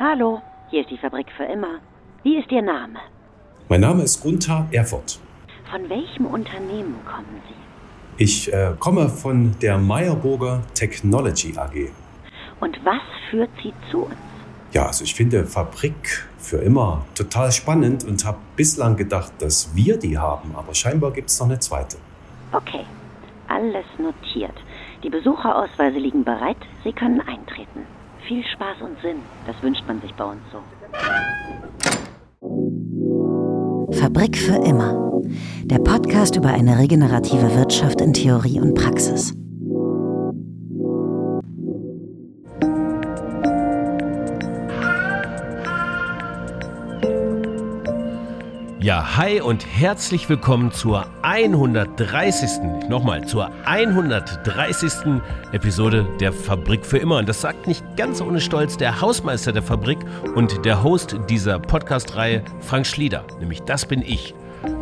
Hallo, 0.00 0.42
hier 0.70 0.80
ist 0.80 0.90
die 0.90 0.98
Fabrik 0.98 1.28
für 1.36 1.44
immer. 1.44 1.78
Wie 2.24 2.36
ist 2.36 2.50
Ihr 2.50 2.62
Name? 2.62 2.98
Mein 3.68 3.80
Name 3.80 4.02
ist 4.02 4.20
Gunther 4.20 4.66
Erfurt. 4.72 5.20
Von 5.70 5.88
welchem 5.88 6.26
Unternehmen 6.26 6.96
kommen 7.06 7.40
Sie? 7.46 7.54
Ich 8.24 8.52
äh, 8.52 8.72
komme 8.80 9.08
von 9.08 9.54
der 9.62 9.78
Meyerburger 9.78 10.62
Technology 10.74 11.56
AG. 11.56 11.92
Und 12.58 12.76
was 12.84 13.02
führt 13.30 13.50
Sie 13.62 13.72
zu 13.92 14.06
uns? 14.06 14.16
Ja, 14.72 14.86
also 14.86 15.04
ich 15.04 15.14
finde 15.14 15.46
Fabrik 15.46 16.26
für 16.38 16.56
immer 16.56 17.04
total 17.14 17.52
spannend 17.52 18.02
und 18.02 18.24
habe 18.24 18.38
bislang 18.56 18.96
gedacht, 18.96 19.32
dass 19.38 19.76
wir 19.76 19.96
die 19.96 20.18
haben, 20.18 20.56
aber 20.56 20.74
scheinbar 20.74 21.12
gibt 21.12 21.30
es 21.30 21.38
noch 21.38 21.46
eine 21.46 21.60
zweite. 21.60 21.98
Okay, 22.50 22.84
alles 23.46 23.86
notiert. 23.98 24.56
Die 25.04 25.10
Besucherausweise 25.10 25.98
liegen 26.00 26.24
bereit. 26.24 26.56
Sie 26.82 26.92
können 26.92 27.20
eintreten. 27.20 27.86
Viel 28.26 28.42
Spaß 28.54 28.80
und 28.80 28.98
Sinn, 29.02 29.16
das 29.46 29.54
wünscht 29.62 29.82
man 29.86 30.00
sich 30.00 30.14
bei 30.14 30.24
uns 30.24 30.40
so. 30.50 30.58
Fabrik 33.92 34.36
für 34.36 34.56
immer. 34.64 35.20
Der 35.64 35.78
Podcast 35.78 36.36
über 36.36 36.48
eine 36.48 36.78
regenerative 36.78 37.54
Wirtschaft 37.54 38.00
in 38.00 38.12
Theorie 38.14 38.60
und 38.60 38.74
Praxis. 38.74 39.34
Ja, 48.84 49.16
hi 49.16 49.40
und 49.40 49.64
herzlich 49.66 50.28
willkommen 50.28 50.70
zur 50.70 51.06
130. 51.22 52.86
Nochmal, 52.90 53.24
zur 53.24 53.50
130. 53.64 55.22
Episode 55.52 56.06
der 56.20 56.34
Fabrik 56.34 56.84
für 56.84 56.98
immer. 56.98 57.16
Und 57.16 57.26
das 57.26 57.40
sagt 57.40 57.66
nicht 57.66 57.82
ganz 57.96 58.20
ohne 58.20 58.42
Stolz 58.42 58.76
der 58.76 59.00
Hausmeister 59.00 59.52
der 59.52 59.62
Fabrik 59.62 59.96
und 60.34 60.66
der 60.66 60.82
Host 60.82 61.16
dieser 61.30 61.58
Podcast-Reihe, 61.60 62.42
Frank 62.60 62.86
Schlieder. 62.86 63.24
Nämlich 63.40 63.62
das 63.62 63.86
bin 63.86 64.02
ich. 64.02 64.34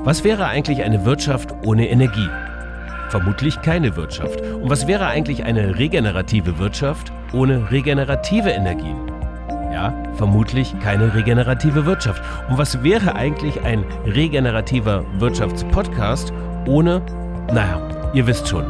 Was 0.03 0.25
wäre 0.25 0.47
eigentlich 0.47 0.83
eine 0.83 1.05
Wirtschaft 1.05 1.55
ohne 1.65 1.89
Energie? 1.89 2.29
Vermutlich 3.09 3.63
keine 3.63 3.95
Wirtschaft. 3.95 4.41
Und 4.41 4.69
was 4.69 4.89
wäre 4.89 5.07
eigentlich 5.07 5.45
eine 5.45 5.79
regenerative 5.79 6.59
Wirtschaft 6.59 7.13
ohne 7.33 7.71
regenerative 7.71 8.51
Energien? 8.51 9.12
Ja, 9.73 9.95
vermutlich 10.15 10.79
keine 10.81 11.15
regenerative 11.15 11.87
Wirtschaft. 11.87 12.23
Und 12.51 12.59
was 12.59 12.83
wäre 12.83 13.15
eigentlich 13.15 13.63
ein 13.63 13.85
regenerativer 14.05 15.03
Wirtschaftspodcast 15.19 16.33
ohne, 16.67 17.01
naja, 17.53 17.81
ihr 18.13 18.27
wisst 18.27 18.49
schon. 18.49 18.67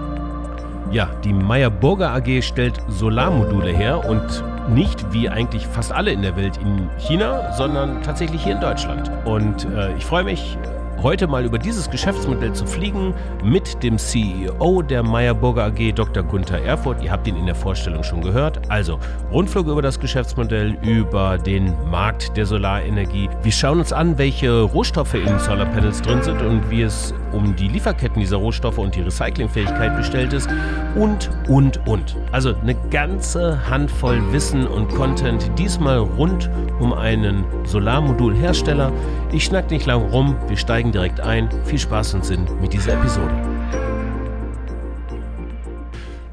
Ja, 0.92 1.08
die 1.24 1.32
Meyer 1.32 1.70
Burger 1.70 2.10
AG 2.10 2.42
stellt 2.42 2.80
Solarmodule 2.88 3.70
her 3.70 4.08
und 4.08 4.44
nicht 4.68 5.12
wie 5.12 5.28
eigentlich 5.28 5.66
fast 5.66 5.90
alle 5.90 6.12
in 6.12 6.22
der 6.22 6.36
Welt 6.36 6.58
in 6.58 6.88
China, 6.98 7.52
sondern 7.52 8.02
tatsächlich 8.02 8.44
hier 8.44 8.54
in 8.54 8.60
Deutschland. 8.60 9.10
Und 9.24 9.64
äh, 9.64 9.94
ich 9.96 10.04
freue 10.04 10.22
mich 10.22 10.56
heute 11.02 11.26
mal 11.26 11.44
über 11.44 11.58
dieses 11.58 11.90
Geschäftsmodell 11.90 12.52
zu 12.52 12.66
fliegen 12.66 13.14
mit 13.42 13.82
dem 13.82 13.98
CEO 13.98 14.82
der 14.82 15.02
Meyerburger 15.02 15.64
AG, 15.64 15.92
Dr. 15.94 16.22
Gunther 16.22 16.62
Erfurt. 16.62 17.02
Ihr 17.02 17.10
habt 17.10 17.26
ihn 17.26 17.36
in 17.36 17.46
der 17.46 17.54
Vorstellung 17.54 18.02
schon 18.04 18.22
gehört. 18.22 18.60
Also 18.68 18.98
Rundflug 19.32 19.66
über 19.66 19.82
das 19.82 19.98
Geschäftsmodell, 19.98 20.76
über 20.82 21.38
den 21.38 21.74
Markt 21.90 22.36
der 22.36 22.46
Solarenergie. 22.46 23.28
Wir 23.42 23.52
schauen 23.52 23.80
uns 23.80 23.92
an, 23.92 24.16
welche 24.18 24.62
Rohstoffe 24.62 25.14
in 25.14 25.38
Solarpanels 25.38 26.02
drin 26.02 26.22
sind 26.22 26.40
und 26.40 26.70
wie 26.70 26.82
es 26.82 27.12
um 27.32 27.56
die 27.56 27.68
Lieferketten 27.68 28.20
dieser 28.20 28.36
Rohstoffe 28.36 28.78
und 28.78 28.94
die 28.94 29.02
Recyclingfähigkeit 29.02 29.96
bestellt 29.96 30.32
ist 30.32 30.48
und, 30.94 31.30
und, 31.48 31.86
und. 31.86 32.16
Also 32.30 32.54
eine 32.54 32.74
ganze 32.90 33.68
Handvoll 33.68 34.32
Wissen 34.32 34.66
und 34.66 34.88
Content, 34.94 35.50
diesmal 35.58 35.98
rund 35.98 36.50
um 36.80 36.92
einen 36.92 37.44
Solarmodulhersteller. 37.64 38.92
Ich 39.32 39.44
schnack 39.44 39.70
nicht 39.70 39.86
lang 39.86 40.02
rum, 40.10 40.36
wir 40.48 40.56
steigen 40.56 40.92
direkt 40.92 41.20
ein. 41.20 41.48
Viel 41.64 41.78
Spaß 41.78 42.14
und 42.14 42.24
Sinn 42.24 42.46
mit 42.60 42.72
dieser 42.72 42.94
Episode. 42.94 43.34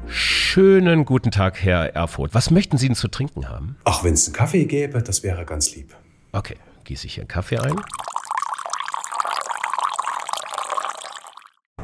Schönen 0.06 1.04
guten 1.04 1.30
Tag, 1.30 1.62
Herr 1.62 1.94
Erfurt. 1.94 2.34
Was 2.34 2.50
möchten 2.50 2.76
Sie 2.76 2.88
denn 2.88 2.96
zu 2.96 3.06
trinken 3.06 3.48
haben? 3.48 3.76
Ach, 3.84 4.02
wenn 4.02 4.14
es 4.14 4.26
einen 4.26 4.34
Kaffee 4.34 4.64
gäbe, 4.64 5.00
das 5.00 5.22
wäre 5.22 5.44
ganz 5.44 5.74
lieb. 5.76 5.94
Okay, 6.32 6.56
gieße 6.84 7.06
ich 7.06 7.14
hier 7.14 7.22
einen 7.22 7.28
Kaffee 7.28 7.58
ein. 7.58 7.76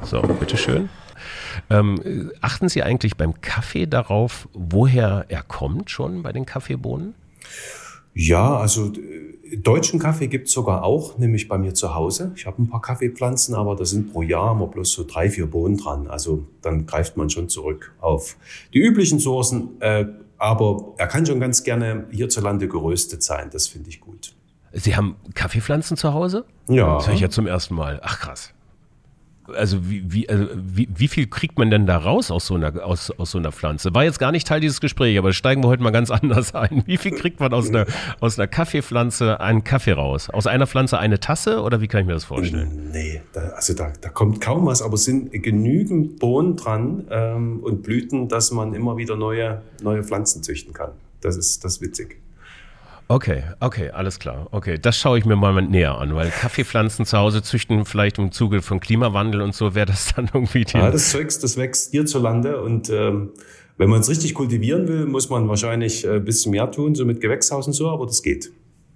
So, 0.06 0.22
bitteschön. 0.22 0.88
Ähm, 1.68 2.30
achten 2.40 2.68
Sie 2.68 2.82
eigentlich 2.82 3.16
beim 3.16 3.40
Kaffee 3.40 3.86
darauf, 3.86 4.48
woher 4.52 5.26
er 5.28 5.42
kommt 5.42 5.90
schon 5.90 6.22
bei 6.22 6.32
den 6.32 6.46
Kaffeebohnen? 6.46 7.14
Ja, 8.14 8.56
also 8.56 8.92
Deutschen 9.56 9.98
Kaffee 9.98 10.28
gibt's 10.28 10.52
sogar 10.52 10.84
auch, 10.84 11.18
nämlich 11.18 11.48
bei 11.48 11.58
mir 11.58 11.74
zu 11.74 11.94
Hause. 11.94 12.32
Ich 12.36 12.46
habe 12.46 12.62
ein 12.62 12.68
paar 12.68 12.80
Kaffeepflanzen, 12.80 13.54
aber 13.56 13.74
da 13.74 13.84
sind 13.84 14.12
pro 14.12 14.22
Jahr 14.22 14.52
immer 14.52 14.68
bloß 14.68 14.92
so 14.92 15.04
drei, 15.04 15.28
vier 15.28 15.46
Bohnen 15.46 15.76
dran. 15.76 16.06
Also 16.06 16.46
dann 16.62 16.86
greift 16.86 17.16
man 17.16 17.28
schon 17.28 17.48
zurück 17.48 17.92
auf 18.00 18.36
die 18.74 18.78
üblichen 18.78 19.18
Sourcen. 19.18 19.80
Äh, 19.80 20.06
aber 20.38 20.94
er 20.98 21.08
kann 21.08 21.26
schon 21.26 21.40
ganz 21.40 21.64
gerne 21.64 22.06
hierzulande 22.10 22.68
geröstet 22.68 23.24
sein. 23.24 23.48
Das 23.50 23.66
finde 23.66 23.88
ich 23.88 24.00
gut. 24.00 24.34
Sie 24.72 24.94
haben 24.94 25.16
Kaffeepflanzen 25.34 25.96
zu 25.96 26.12
Hause? 26.12 26.44
Ja. 26.68 26.96
Das 26.96 27.08
höre 27.08 27.14
ich 27.14 27.20
ja 27.20 27.30
zum 27.30 27.46
ersten 27.46 27.74
Mal. 27.74 28.00
Ach 28.04 28.20
krass 28.20 28.52
also 29.54 29.88
wie, 29.88 30.04
wie, 30.12 30.28
also 30.28 30.46
wie, 30.54 30.88
wie 30.94 31.08
viel 31.08 31.26
kriegt 31.26 31.58
man 31.58 31.70
denn 31.70 31.86
da 31.86 31.96
raus 31.98 32.30
aus 32.30 32.46
so, 32.46 32.54
einer, 32.54 32.84
aus, 32.84 33.10
aus 33.10 33.30
so 33.30 33.38
einer 33.38 33.52
Pflanze? 33.52 33.94
War 33.94 34.04
jetzt 34.04 34.18
gar 34.18 34.32
nicht 34.32 34.46
Teil 34.46 34.60
dieses 34.60 34.80
Gesprächs, 34.80 35.18
aber 35.18 35.32
steigen 35.32 35.62
wir 35.62 35.68
heute 35.68 35.82
mal 35.82 35.90
ganz 35.90 36.10
anders 36.16 36.54
ein. 36.54 36.82
Wie 36.86 36.96
viel 36.96 37.12
kriegt 37.12 37.40
man 37.40 37.52
aus 37.52 37.68
einer, 37.68 37.86
aus 38.20 38.38
einer 38.38 38.48
Kaffeepflanze 38.48 39.40
einen 39.40 39.64
Kaffee 39.64 39.92
raus? 39.92 40.30
Aus 40.30 40.46
einer 40.46 40.66
Pflanze 40.66 40.98
eine 40.98 41.20
Tasse 41.20 41.62
oder 41.62 41.80
wie 41.80 41.88
kann 41.88 42.02
ich 42.02 42.06
mir 42.06 42.14
das 42.14 42.24
vorstellen? 42.24 42.90
Nee, 42.92 43.22
da, 43.32 43.40
also 43.50 43.74
da, 43.74 43.92
da 44.00 44.08
kommt 44.08 44.40
kaum 44.40 44.66
was, 44.66 44.82
aber 44.82 44.94
es 44.94 45.04
sind 45.04 45.32
genügend 45.32 46.18
Bohnen 46.18 46.56
dran 46.56 47.06
ähm, 47.10 47.60
und 47.60 47.82
Blüten, 47.82 48.28
dass 48.28 48.50
man 48.50 48.74
immer 48.74 48.96
wieder 48.96 49.16
neue, 49.16 49.62
neue 49.82 50.02
Pflanzen 50.02 50.42
züchten 50.42 50.72
kann. 50.72 50.90
Das 51.20 51.36
ist, 51.36 51.64
das 51.64 51.76
ist 51.76 51.82
witzig. 51.82 52.18
Okay, 53.08 53.44
okay, 53.60 53.90
alles 53.90 54.18
klar. 54.18 54.48
Okay, 54.50 54.78
das 54.80 54.98
schaue 54.98 55.18
ich 55.18 55.24
mir 55.24 55.36
mal 55.36 55.62
näher 55.62 55.96
an, 55.96 56.14
weil 56.16 56.30
Kaffeepflanzen 56.30 57.06
zu 57.06 57.16
Hause 57.16 57.42
züchten, 57.42 57.84
vielleicht 57.84 58.18
im 58.18 58.32
Zuge 58.32 58.62
von 58.62 58.80
Klimawandel 58.80 59.42
und 59.42 59.54
so, 59.54 59.74
wäre 59.74 59.86
das 59.86 60.12
dann 60.16 60.28
irgendwie 60.32 60.64
die. 60.64 60.76
Ja, 60.76 60.90
das 60.90 61.10
Zeugs, 61.10 61.38
das 61.38 61.56
wächst 61.56 61.92
hierzulande 61.92 62.60
und 62.60 62.90
ähm, 62.90 63.30
wenn 63.78 63.90
man 63.90 64.00
es 64.00 64.08
richtig 64.08 64.34
kultivieren 64.34 64.88
will, 64.88 65.06
muss 65.06 65.28
man 65.28 65.48
wahrscheinlich 65.48 66.06
ein 66.08 66.16
äh, 66.16 66.20
bisschen 66.20 66.50
mehr 66.50 66.70
tun, 66.70 66.94
so 66.94 67.04
mit 67.04 67.20
Gewächshaus 67.20 67.66
und 67.66 67.74
so, 67.74 67.88
aber 67.90 68.06
das 68.06 68.22
geht. 68.22 68.50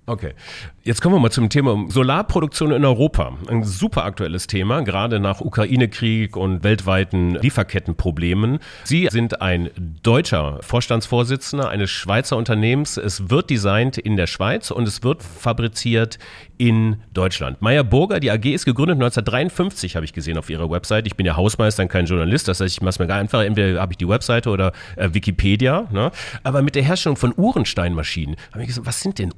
Okay. 0.07 0.35
Jetzt 0.83 1.03
kommen 1.03 1.15
wir 1.15 1.21
mal 1.21 1.31
zum 1.31 1.51
Thema 1.51 1.85
Solarproduktion 1.89 2.73
in 2.73 2.85
Europa. 2.85 3.37
Ein 3.49 3.63
super 3.65 4.05
aktuelles 4.05 4.47
Thema, 4.47 4.81
gerade 4.81 5.21
nach 5.21 5.41
Ukraine-Krieg 5.41 6.37
und 6.37 6.65
weltweiten 6.65 7.35
Lieferkettenproblemen. 7.37 8.59
Sie 8.85 9.09
sind 9.11 9.41
ein 9.41 9.71
deutscher 10.03 10.59
Vorstandsvorsitzender 10.63 11.69
eines 11.69 11.91
Schweizer 11.91 12.37
Unternehmens. 12.39 12.97
Es 12.97 13.31
wird 13.31 13.51
designt 13.51 13.99
in 13.99 14.17
der 14.17 14.27
Schweiz 14.27 14.71
und 14.71 14.89
es 14.89 15.03
wird 15.03 15.23
fabriziert 15.23 16.19
in 16.61 16.97
Deutschland. 17.15 17.63
Meyer 17.63 17.85
Burger, 17.85 18.21
die 18.21 18.31
AG 18.31 18.45
ist 18.47 18.67
gegründet 18.67 18.97
1953, 18.97 19.97
habe 19.97 20.05
ich 20.05 20.13
gesehen 20.13 20.37
auf 20.37 20.51
ihrer 20.51 20.71
Website. 20.71 21.07
Ich 21.07 21.17
bin 21.17 21.25
ja 21.25 21.37
Hausmeister 21.37 21.83
und 21.83 21.89
kein 21.89 22.05
Journalist, 22.07 22.49
das 22.49 22.61
heißt, 22.61 22.75
ich 22.75 22.83
mache 22.83 22.91
es 22.91 22.99
mir 22.99 23.07
gar 23.07 23.19
einfach, 23.19 23.43
entweder 23.43 23.81
habe 23.81 23.93
ich 23.93 23.97
die 23.97 24.09
Webseite 24.09 24.51
oder 24.51 24.73
äh, 24.97 25.09
Wikipedia. 25.13 25.89
Ne? 25.91 26.11
Aber 26.43 26.61
mit 26.61 26.75
der 26.75 26.83
Herstellung 26.83 27.17
von 27.17 27.33
Uhrensteinmaschinen 27.35 28.37
habe 28.53 28.63
ich 28.63 28.69
gesagt, 28.69 28.87
was 28.87 29.01
sind 29.01 29.19
denn 29.19 29.33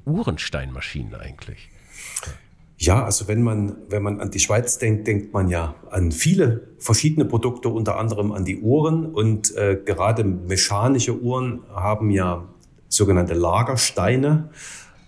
Uhrensteinmaschinen 0.62 1.14
eigentlich? 1.14 1.68
Ja, 2.78 3.04
also 3.04 3.28
wenn 3.28 3.42
man, 3.42 3.76
wenn 3.88 4.02
man 4.02 4.20
an 4.20 4.30
die 4.30 4.40
Schweiz 4.40 4.78
denkt, 4.78 5.06
denkt 5.06 5.32
man 5.32 5.48
ja 5.48 5.76
an 5.90 6.10
viele 6.10 6.68
verschiedene 6.78 7.24
Produkte, 7.24 7.68
unter 7.68 7.96
anderem 7.96 8.32
an 8.32 8.44
die 8.44 8.58
Uhren. 8.60 9.06
Und 9.06 9.54
äh, 9.56 9.78
gerade 9.84 10.24
mechanische 10.24 11.20
Uhren 11.20 11.60
haben 11.72 12.10
ja 12.10 12.48
sogenannte 12.88 13.34
Lagersteine. 13.34 14.50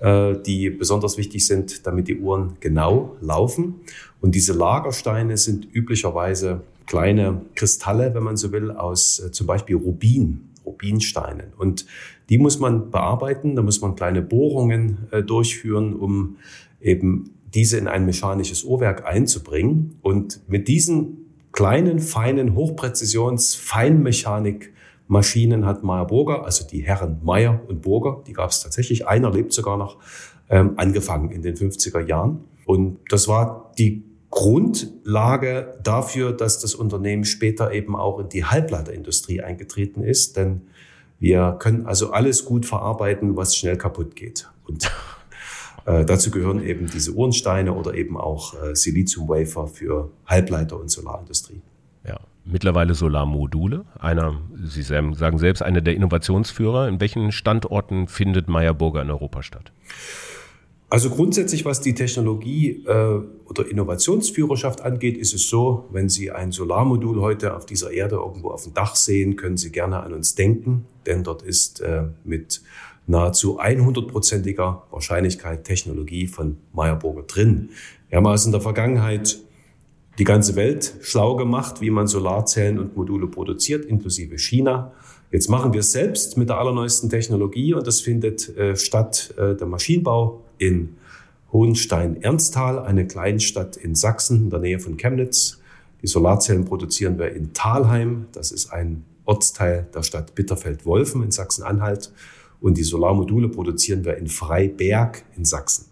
Äh, 0.00 0.37
die 0.43 0.70
besonders 0.70 1.17
wichtig 1.19 1.46
sind, 1.46 1.87
damit 1.87 2.08
die 2.08 2.19
Uhren 2.19 2.55
genau 2.61 3.17
laufen. 3.20 3.81
Und 4.20 4.34
diese 4.34 4.52
Lagersteine 4.52 5.37
sind 5.37 5.67
üblicherweise 5.73 6.62
kleine 6.87 7.43
Kristalle, 7.55 8.14
wenn 8.14 8.23
man 8.23 8.37
so 8.37 8.52
will, 8.52 8.70
aus 8.70 9.19
äh, 9.20 9.32
zum 9.32 9.46
Beispiel 9.46 9.76
Rubin, 9.76 10.50
Rubinsteinen. 10.64 11.52
Und 11.56 11.87
die 12.28 12.38
muss 12.38 12.58
man 12.58 12.90
bearbeiten, 12.90 13.56
da 13.56 13.62
muss 13.62 13.81
man 13.81 13.94
kleine 13.94 14.20
Bohrungen 14.22 15.06
äh, 15.11 15.22
durchführen, 15.22 15.94
um 15.94 16.37
eben 16.81 17.31
diese 17.55 17.78
in 17.78 17.88
ein 17.88 18.06
mechanisches 18.06 18.64
Uhrwerk 18.64 19.06
einzubringen. 19.06 19.99
Und 20.02 20.40
mit 20.49 20.69
diesen 20.69 21.19
kleinen, 21.52 22.00
feinen, 22.00 22.55
Hochpräzisions-Feinmechanik 22.55 24.72
Maschinen 25.06 25.66
hat 25.66 25.84
Meyer 25.84 26.06
Burger, 26.06 26.44
also 26.44 26.66
die 26.66 26.82
Herren 26.82 27.20
Meyer 27.22 27.61
und 27.69 27.82
Burger, 27.82 28.22
die 28.26 28.32
gab 28.32 28.49
es 28.50 28.62
tatsächlich, 28.62 29.06
einer 29.06 29.31
lebt 29.31 29.52
sogar 29.52 29.76
noch, 29.76 29.99
ähm, 30.49 30.72
angefangen 30.76 31.31
in 31.31 31.43
den 31.43 31.56
50er 31.56 32.00
Jahren. 32.00 32.40
Und 32.64 33.00
das 33.11 33.28
war 33.28 33.70
die 33.78 34.02
Grundlage 34.34 35.78
dafür, 35.82 36.32
dass 36.32 36.58
das 36.58 36.75
Unternehmen 36.75 37.25
später 37.25 37.72
eben 37.72 37.94
auch 37.94 38.19
in 38.19 38.28
die 38.28 38.44
Halbleiterindustrie 38.44 39.40
eingetreten 39.40 40.02
ist. 40.02 40.36
Denn 40.36 40.62
Wir 41.19 41.56
können 41.58 41.86
also 41.86 42.12
alles 42.12 42.44
gut 42.44 42.66
verarbeiten, 42.66 43.34
was 43.36 43.56
schnell 43.56 43.78
kaputt 43.78 44.14
geht. 44.14 44.50
Und 44.66 44.90
äh, 45.86 46.04
dazu 46.04 46.31
gehören 46.31 46.62
eben 46.62 46.86
diese 46.86 47.12
Uhrensteine 47.12 47.72
oder 47.72 47.94
eben 47.94 48.19
auch 48.19 48.54
äh, 48.62 48.75
Silizium-Wafer 48.75 49.69
für 49.69 50.10
Halbleiter 50.26 50.78
und 50.78 50.90
Solarindustrie. 50.90 51.62
Ja, 52.06 52.20
mittlerweile 52.44 52.94
Solarmodule. 52.94 53.87
Einer, 53.98 54.40
Sie 54.64 54.82
sagen 54.82 55.38
selbst, 55.38 55.62
einer 55.62 55.80
der 55.80 55.94
Innovationsführer. 55.94 56.88
In 56.88 57.00
welchen 57.00 57.32
Standorten 57.32 58.08
findet 58.08 58.48
Meyer 58.48 58.75
Burger 58.75 59.00
in 59.00 59.10
Europa 59.10 59.42
statt? 59.42 59.72
Also 60.94 61.11
grundsätzlich, 61.11 61.64
was 61.64 61.81
die 61.81 61.93
Technologie 61.93 62.85
äh, 62.87 63.20
oder 63.46 63.69
Innovationsführerschaft 63.69 64.81
angeht, 64.82 65.19
ist 65.19 65.35
es 65.35 65.49
so, 65.49 65.88
wenn 65.91 66.08
Sie 66.08 66.31
ein 66.31 66.52
Solarmodul 66.52 67.20
heute 67.20 67.56
auf 67.56 67.67
dieser 67.67 67.91
Erde 67.91 68.14
irgendwo 68.14 68.50
auf 68.50 68.62
dem 68.62 68.75
Dach 68.75 68.94
sehen, 68.94 69.35
können 69.35 69.56
Sie 69.56 69.73
gerne 69.73 70.05
an 70.05 70.12
uns 70.12 70.37
denken, 70.37 70.87
denn 71.05 71.25
dort 71.25 71.43
ist 71.43 71.81
äh, 71.81 72.05
mit 72.23 72.62
nahezu 73.08 73.58
100-prozentiger 73.58 74.82
Wahrscheinlichkeit 74.93 75.64
Technologie 75.64 76.29
von 76.29 76.58
Meyerburger 76.73 77.25
drin. 77.25 77.70
Wir 78.08 78.19
haben 78.19 78.29
also 78.29 78.47
in 78.47 78.52
der 78.52 78.61
Vergangenheit 78.61 79.40
die 80.20 80.25
ganze 80.25 80.55
Welt 80.55 80.94
schlau 81.00 81.35
gemacht, 81.35 81.81
wie 81.81 81.90
man 81.90 82.06
Solarzellen 82.06 82.79
und 82.79 82.97
Module 82.97 83.26
produziert, 83.26 83.85
inklusive 83.85 84.38
China. 84.38 84.93
Jetzt 85.32 85.50
machen 85.50 85.73
wir 85.73 85.81
es 85.81 85.90
selbst 85.90 86.37
mit 86.37 86.50
der 86.50 86.58
allerneuesten 86.58 87.11
Technologie 87.11 87.75
und 87.75 87.85
das 87.85 88.00
findet 88.00 88.56
äh, 88.56 88.76
statt 88.76 89.35
äh, 89.37 89.56
der 89.56 89.67
Maschinenbau 89.67 90.44
in 90.58 90.96
Hohenstein-Ernsthal, 91.52 92.80
eine 92.80 93.06
Kleinstadt 93.06 93.76
in 93.76 93.94
Sachsen 93.94 94.44
in 94.44 94.50
der 94.50 94.60
Nähe 94.60 94.78
von 94.80 94.96
Chemnitz. 94.96 95.60
Die 96.02 96.06
Solarzellen 96.06 96.64
produzieren 96.64 97.18
wir 97.18 97.32
in 97.32 97.52
Thalheim, 97.52 98.26
das 98.32 98.50
ist 98.52 98.72
ein 98.72 99.04
Ortsteil 99.24 99.86
der 99.94 100.02
Stadt 100.02 100.34
Bitterfeld-Wolfen 100.34 101.22
in 101.22 101.30
Sachsen-Anhalt. 101.30 102.12
Und 102.60 102.76
die 102.78 102.82
Solarmodule 102.82 103.48
produzieren 103.48 104.04
wir 104.04 104.16
in 104.16 104.26
Freiberg 104.26 105.24
in 105.36 105.44
Sachsen. 105.44 105.86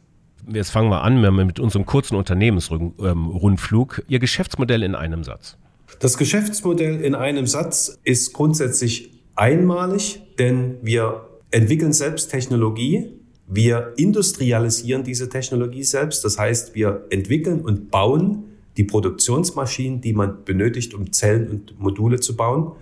Jetzt 0.53 0.71
fangen 0.71 0.91
wir 0.91 1.03
an 1.03 1.21
mit 1.47 1.61
unserem 1.61 1.87
kurzen 1.87 2.17
Unternehmensrundflug. 2.17 4.03
Ihr 4.09 4.19
Geschäftsmodell 4.19 4.83
in 4.83 4.95
einem 4.95 5.23
Satz. 5.23 5.57
Das 6.01 6.19
Geschäftsmodell 6.19 7.01
in 7.01 7.15
einem 7.15 7.47
Satz 7.47 7.99
ist 8.03 8.33
grundsätzlich 8.33 9.13
einmalig, 9.37 10.21
denn 10.39 10.79
wir 10.83 11.29
entwickeln 11.51 11.93
selbst 11.93 12.31
Technologie, 12.31 13.13
wir 13.55 13.93
industrialisieren 13.97 15.05
diese 15.05 15.29
Technologie 15.29 15.85
selbst. 15.85 16.25
Das 16.25 16.39
heißt, 16.39 16.75
wir 16.75 17.05
entwickeln 17.11 17.61
und 17.61 17.91
bauen 17.91 18.45
die 18.77 18.85
Produktionsmaschinen, 18.85 20.01
die 20.01 20.15
man 20.15 20.45
benötigt, 20.45 20.95
um 20.95 21.13
Zellen 21.13 21.49
und 21.49 21.79
Module 21.79 22.21
zu 22.21 22.35
bauen 22.35 22.73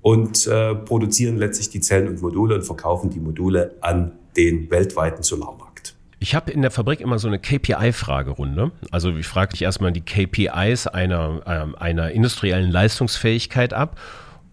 und 0.00 0.46
äh, 0.46 0.74
produzieren 0.74 1.36
letztlich 1.36 1.68
die 1.68 1.80
Zellen 1.80 2.08
und 2.08 2.22
Module 2.22 2.54
und 2.54 2.62
verkaufen 2.62 3.10
die 3.10 3.20
Module 3.20 3.74
an 3.80 4.12
den 4.36 4.70
weltweiten 4.70 5.22
Solarmarkt. 5.22 5.94
Ich 6.18 6.34
habe 6.34 6.50
in 6.50 6.62
der 6.62 6.70
Fabrik 6.70 7.00
immer 7.00 7.18
so 7.18 7.28
eine 7.28 7.38
KPI-Fragerunde. 7.38 8.72
Also 8.90 9.14
ich 9.14 9.26
frage 9.26 9.52
dich 9.52 9.62
erstmal 9.62 9.92
die 9.92 10.00
KPIs 10.00 10.86
einer, 10.86 11.42
äh, 11.44 11.78
einer 11.78 12.10
industriellen 12.12 12.70
Leistungsfähigkeit 12.70 13.74
ab 13.74 14.00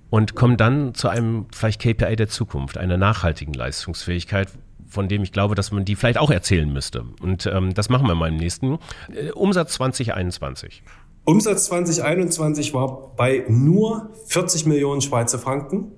und 0.09 0.36
komme 0.36 0.57
dann 0.57 0.94
zu 0.94 1.07
einem 1.07 1.45
vielleicht 1.54 1.81
KPI 1.81 2.18
der 2.18 2.27
Zukunft, 2.27 2.77
einer 2.77 2.98
nachhaltigen 2.98 3.54
Leistungsfähigkeit, 3.54 4.50
von 4.94 5.07
dem 5.10 5.24
ich 5.24 5.31
glaube, 5.31 5.56
dass 5.56 5.72
man 5.72 5.84
die 5.84 5.95
vielleicht 5.95 6.19
auch 6.19 6.31
erzählen 6.31 6.72
müsste. 6.72 7.04
Und 7.22 7.45
ähm, 7.45 7.74
das 7.74 7.90
machen 7.90 8.07
wir 8.07 8.16
mal 8.16 8.30
im 8.30 8.38
nächsten. 8.38 8.78
Äh, 9.13 9.31
Umsatz 9.31 9.74
2021. 9.74 10.84
Umsatz 11.25 11.66
2021 11.66 12.74
war 12.74 13.13
bei 13.16 13.44
nur 13.48 14.10
40 14.28 14.66
Millionen 14.66 15.01
Schweizer 15.01 15.40
Franken. 15.40 15.92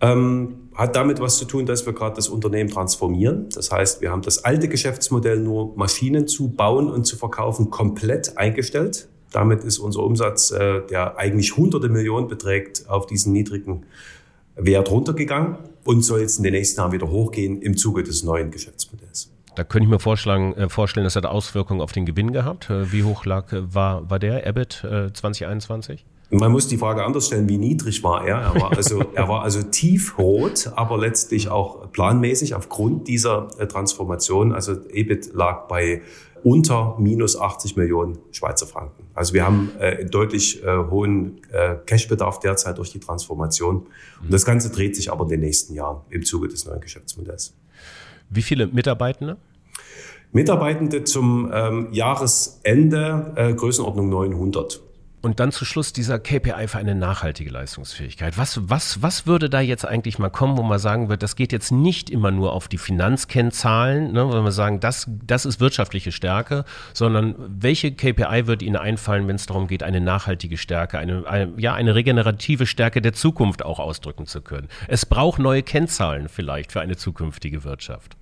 Ähm, 0.00 0.68
hat 0.74 0.94
damit 0.94 1.20
was 1.20 1.38
zu 1.38 1.44
tun, 1.44 1.66
dass 1.66 1.86
wir 1.86 1.92
gerade 1.92 2.14
das 2.14 2.28
Unternehmen 2.28 2.70
transformieren. 2.70 3.48
Das 3.52 3.72
heißt, 3.72 4.00
wir 4.00 4.12
haben 4.12 4.22
das 4.22 4.44
alte 4.44 4.68
Geschäftsmodell 4.68 5.40
nur 5.40 5.76
Maschinen 5.76 6.28
zu 6.28 6.50
bauen 6.50 6.88
und 6.88 7.04
zu 7.04 7.16
verkaufen 7.16 7.70
komplett 7.70 8.36
eingestellt. 8.38 9.08
Damit 9.32 9.64
ist 9.64 9.78
unser 9.78 10.04
Umsatz, 10.04 10.52
äh, 10.52 10.82
der 10.86 11.18
eigentlich 11.18 11.56
hunderte 11.56 11.88
Millionen 11.88 12.28
beträgt, 12.28 12.88
auf 12.88 13.06
diesen 13.06 13.32
niedrigen 13.32 13.86
Wert 14.54 14.90
runtergegangen 14.90 15.58
und 15.88 16.02
soll 16.02 16.20
jetzt 16.20 16.36
in 16.36 16.44
den 16.44 16.52
nächsten 16.52 16.78
Jahren 16.80 16.92
wieder 16.92 17.08
hochgehen 17.08 17.62
im 17.62 17.74
Zuge 17.74 18.02
des 18.02 18.22
neuen 18.22 18.50
Geschäftsmodells. 18.50 19.30
Da 19.56 19.64
könnte 19.64 19.84
ich 19.84 19.90
mir 19.90 19.98
vorschlagen, 19.98 20.52
äh, 20.52 20.68
vorstellen, 20.68 21.04
das 21.04 21.16
hat 21.16 21.24
Auswirkungen 21.24 21.80
auf 21.80 21.92
den 21.92 22.04
Gewinn 22.04 22.30
gehabt. 22.30 22.68
Äh, 22.68 22.92
wie 22.92 23.04
hoch 23.04 23.24
lag, 23.24 23.50
äh, 23.54 23.74
war, 23.74 24.08
war 24.10 24.18
der 24.18 24.46
EBIT 24.46 24.84
äh, 24.84 25.12
2021? 25.14 26.04
Man 26.30 26.52
muss 26.52 26.68
die 26.68 26.76
Frage 26.76 27.02
anders 27.04 27.28
stellen, 27.28 27.48
wie 27.48 27.56
niedrig 27.56 28.04
war 28.04 28.26
er? 28.26 28.36
Er 28.36 28.60
war 28.60 28.76
also, 28.76 29.02
er 29.14 29.28
war 29.28 29.42
also 29.42 29.62
tiefrot, 29.62 30.72
aber 30.76 30.98
letztlich 30.98 31.48
auch 31.48 31.90
planmäßig 31.90 32.54
aufgrund 32.54 33.08
dieser 33.08 33.48
äh, 33.58 33.66
Transformation. 33.66 34.52
Also 34.52 34.76
EBIT 34.90 35.32
lag 35.32 35.68
bei 35.68 36.02
unter 36.44 36.96
minus 36.98 37.38
80 37.38 37.76
Millionen 37.76 38.18
Schweizer 38.32 38.66
Franken. 38.66 39.06
Also 39.14 39.34
wir 39.34 39.44
haben 39.44 39.70
äh, 39.78 40.04
deutlich 40.04 40.62
äh, 40.62 40.76
hohen 40.90 41.40
äh, 41.52 41.76
Cashbedarf 41.86 42.40
derzeit 42.40 42.78
durch 42.78 42.90
die 42.90 43.00
Transformation. 43.00 43.86
Und 44.22 44.32
das 44.32 44.44
Ganze 44.44 44.70
dreht 44.70 44.96
sich 44.96 45.10
aber 45.10 45.24
in 45.24 45.30
den 45.30 45.40
nächsten 45.40 45.74
Jahren 45.74 46.00
im 46.10 46.24
Zuge 46.24 46.48
des 46.48 46.66
neuen 46.66 46.80
Geschäftsmodells. 46.80 47.54
Wie 48.30 48.42
viele 48.42 48.66
Mitarbeitende? 48.66 49.36
Mitarbeitende 50.32 51.04
zum 51.04 51.50
ähm, 51.52 51.88
Jahresende 51.92 53.32
äh, 53.36 53.54
Größenordnung 53.54 54.08
900. 54.10 54.82
Und 55.20 55.40
dann 55.40 55.50
zu 55.50 55.64
Schluss 55.64 55.92
dieser 55.92 56.20
KPI 56.20 56.68
für 56.68 56.78
eine 56.78 56.94
nachhaltige 56.94 57.50
Leistungsfähigkeit. 57.50 58.38
Was, 58.38 58.68
was, 58.70 59.02
was 59.02 59.26
würde 59.26 59.50
da 59.50 59.60
jetzt 59.60 59.84
eigentlich 59.84 60.20
mal 60.20 60.28
kommen, 60.28 60.56
wo 60.56 60.62
man 60.62 60.78
sagen 60.78 61.08
wird, 61.08 61.24
das 61.24 61.34
geht 61.34 61.50
jetzt 61.50 61.72
nicht 61.72 62.08
immer 62.08 62.30
nur 62.30 62.52
auf 62.52 62.68
die 62.68 62.78
Finanzkennzahlen, 62.78 64.12
ne, 64.12 64.28
wo 64.28 64.40
man 64.40 64.52
sagen, 64.52 64.78
das, 64.78 65.10
das 65.26 65.44
ist 65.44 65.58
wirtschaftliche 65.58 66.12
Stärke, 66.12 66.64
sondern 66.94 67.34
welche 67.48 67.90
KPI 67.90 68.46
wird 68.46 68.62
Ihnen 68.62 68.76
einfallen, 68.76 69.26
wenn 69.26 69.36
es 69.36 69.46
darum 69.46 69.66
geht, 69.66 69.82
eine 69.82 70.00
nachhaltige 70.00 70.56
Stärke, 70.56 70.98
eine, 70.98 71.26
eine, 71.26 71.52
ja, 71.56 71.74
eine 71.74 71.96
regenerative 71.96 72.66
Stärke 72.66 73.02
der 73.02 73.12
Zukunft 73.12 73.64
auch 73.64 73.80
ausdrücken 73.80 74.26
zu 74.26 74.40
können? 74.40 74.68
Es 74.86 75.04
braucht 75.04 75.40
neue 75.40 75.64
Kennzahlen 75.64 76.28
vielleicht 76.28 76.70
für 76.70 76.80
eine 76.80 76.96
zukünftige 76.96 77.64
Wirtschaft. 77.64 78.16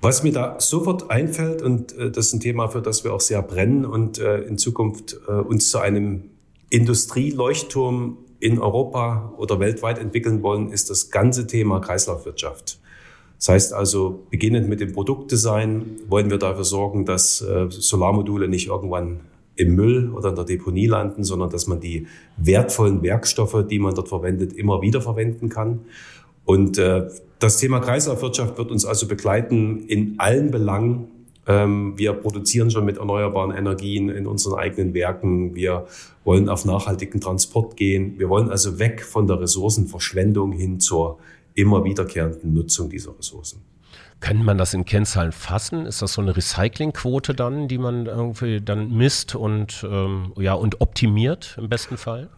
Was 0.00 0.22
mir 0.22 0.32
da 0.32 0.60
sofort 0.60 1.10
einfällt, 1.10 1.60
und 1.60 1.96
äh, 1.96 2.10
das 2.10 2.26
ist 2.26 2.34
ein 2.34 2.40
Thema, 2.40 2.68
für 2.68 2.80
das 2.80 3.04
wir 3.04 3.12
auch 3.12 3.20
sehr 3.20 3.42
brennen 3.42 3.84
und 3.84 4.18
äh, 4.18 4.42
in 4.42 4.58
Zukunft 4.58 5.18
äh, 5.26 5.32
uns 5.32 5.70
zu 5.70 5.78
einem 5.78 6.30
Industrieleuchtturm 6.70 8.18
in 8.40 8.60
Europa 8.60 9.34
oder 9.36 9.58
weltweit 9.58 9.98
entwickeln 9.98 10.42
wollen, 10.42 10.70
ist 10.70 10.90
das 10.90 11.10
ganze 11.10 11.46
Thema 11.46 11.80
Kreislaufwirtschaft. 11.80 12.78
Das 13.38 13.48
heißt 13.48 13.72
also, 13.72 14.26
beginnend 14.30 14.68
mit 14.68 14.80
dem 14.80 14.92
Produktdesign 14.92 16.00
wollen 16.08 16.30
wir 16.30 16.38
dafür 16.38 16.64
sorgen, 16.64 17.04
dass 17.04 17.40
äh, 17.40 17.66
Solarmodule 17.68 18.48
nicht 18.48 18.68
irgendwann 18.68 19.20
im 19.56 19.74
Müll 19.74 20.12
oder 20.12 20.30
in 20.30 20.36
der 20.36 20.44
Deponie 20.44 20.86
landen, 20.86 21.24
sondern 21.24 21.50
dass 21.50 21.66
man 21.66 21.80
die 21.80 22.06
wertvollen 22.36 23.02
Werkstoffe, 23.02 23.66
die 23.68 23.80
man 23.80 23.94
dort 23.94 24.08
verwendet, 24.08 24.52
immer 24.52 24.82
wieder 24.82 25.00
verwenden 25.00 25.48
kann. 25.48 25.80
Und 26.48 26.78
äh, 26.78 27.06
das 27.40 27.58
Thema 27.58 27.78
Kreislaufwirtschaft 27.78 28.56
wird 28.56 28.70
uns 28.70 28.86
also 28.86 29.06
begleiten 29.06 29.86
in 29.86 30.14
allen 30.16 30.50
Belangen. 30.50 31.08
Ähm, 31.46 31.92
wir 31.98 32.14
produzieren 32.14 32.70
schon 32.70 32.86
mit 32.86 32.96
erneuerbaren 32.96 33.54
Energien 33.54 34.08
in 34.08 34.26
unseren 34.26 34.58
eigenen 34.58 34.94
Werken. 34.94 35.54
Wir 35.54 35.86
wollen 36.24 36.48
auf 36.48 36.64
nachhaltigen 36.64 37.20
Transport 37.20 37.76
gehen. 37.76 38.18
Wir 38.18 38.30
wollen 38.30 38.48
also 38.48 38.78
weg 38.78 39.04
von 39.04 39.26
der 39.26 39.42
Ressourcenverschwendung 39.42 40.52
hin 40.52 40.80
zur 40.80 41.18
immer 41.52 41.84
wiederkehrenden 41.84 42.54
Nutzung 42.54 42.88
dieser 42.88 43.10
Ressourcen. 43.18 43.60
Kann 44.20 44.42
man 44.42 44.56
das 44.56 44.72
in 44.72 44.86
Kennzahlen 44.86 45.32
fassen? 45.32 45.84
Ist 45.84 46.00
das 46.00 46.14
so 46.14 46.22
eine 46.22 46.34
Recyclingquote 46.34 47.34
dann, 47.34 47.68
die 47.68 47.76
man 47.76 48.06
irgendwie 48.06 48.62
dann 48.62 48.90
misst 48.90 49.34
und, 49.34 49.86
ähm, 49.86 50.32
ja, 50.38 50.54
und 50.54 50.80
optimiert 50.80 51.56
im 51.58 51.68
besten 51.68 51.98
Fall? 51.98 52.30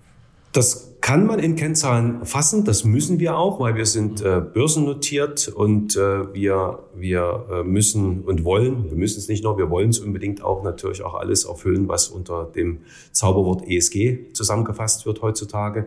Das 0.52 0.96
kann 1.00 1.26
man 1.26 1.38
in 1.38 1.54
Kennzahlen 1.54 2.24
fassen, 2.24 2.64
das 2.64 2.84
müssen 2.84 3.20
wir 3.20 3.36
auch, 3.36 3.60
weil 3.60 3.76
wir 3.76 3.86
sind 3.86 4.20
äh, 4.20 4.40
börsennotiert 4.40 5.48
und 5.48 5.96
äh, 5.96 6.34
wir, 6.34 6.80
wir 6.94 7.46
äh, 7.50 7.62
müssen 7.62 8.22
und 8.22 8.44
wollen, 8.44 8.90
wir 8.90 8.96
müssen 8.96 9.18
es 9.18 9.28
nicht 9.28 9.44
nur, 9.44 9.56
wir 9.58 9.70
wollen 9.70 9.90
es 9.90 10.00
unbedingt 10.00 10.42
auch 10.42 10.62
natürlich 10.62 11.02
auch 11.02 11.14
alles 11.14 11.44
erfüllen, 11.44 11.88
was 11.88 12.08
unter 12.08 12.44
dem 12.44 12.80
Zauberwort 13.12 13.66
ESG 13.66 14.32
zusammengefasst 14.32 15.06
wird 15.06 15.22
heutzutage. 15.22 15.86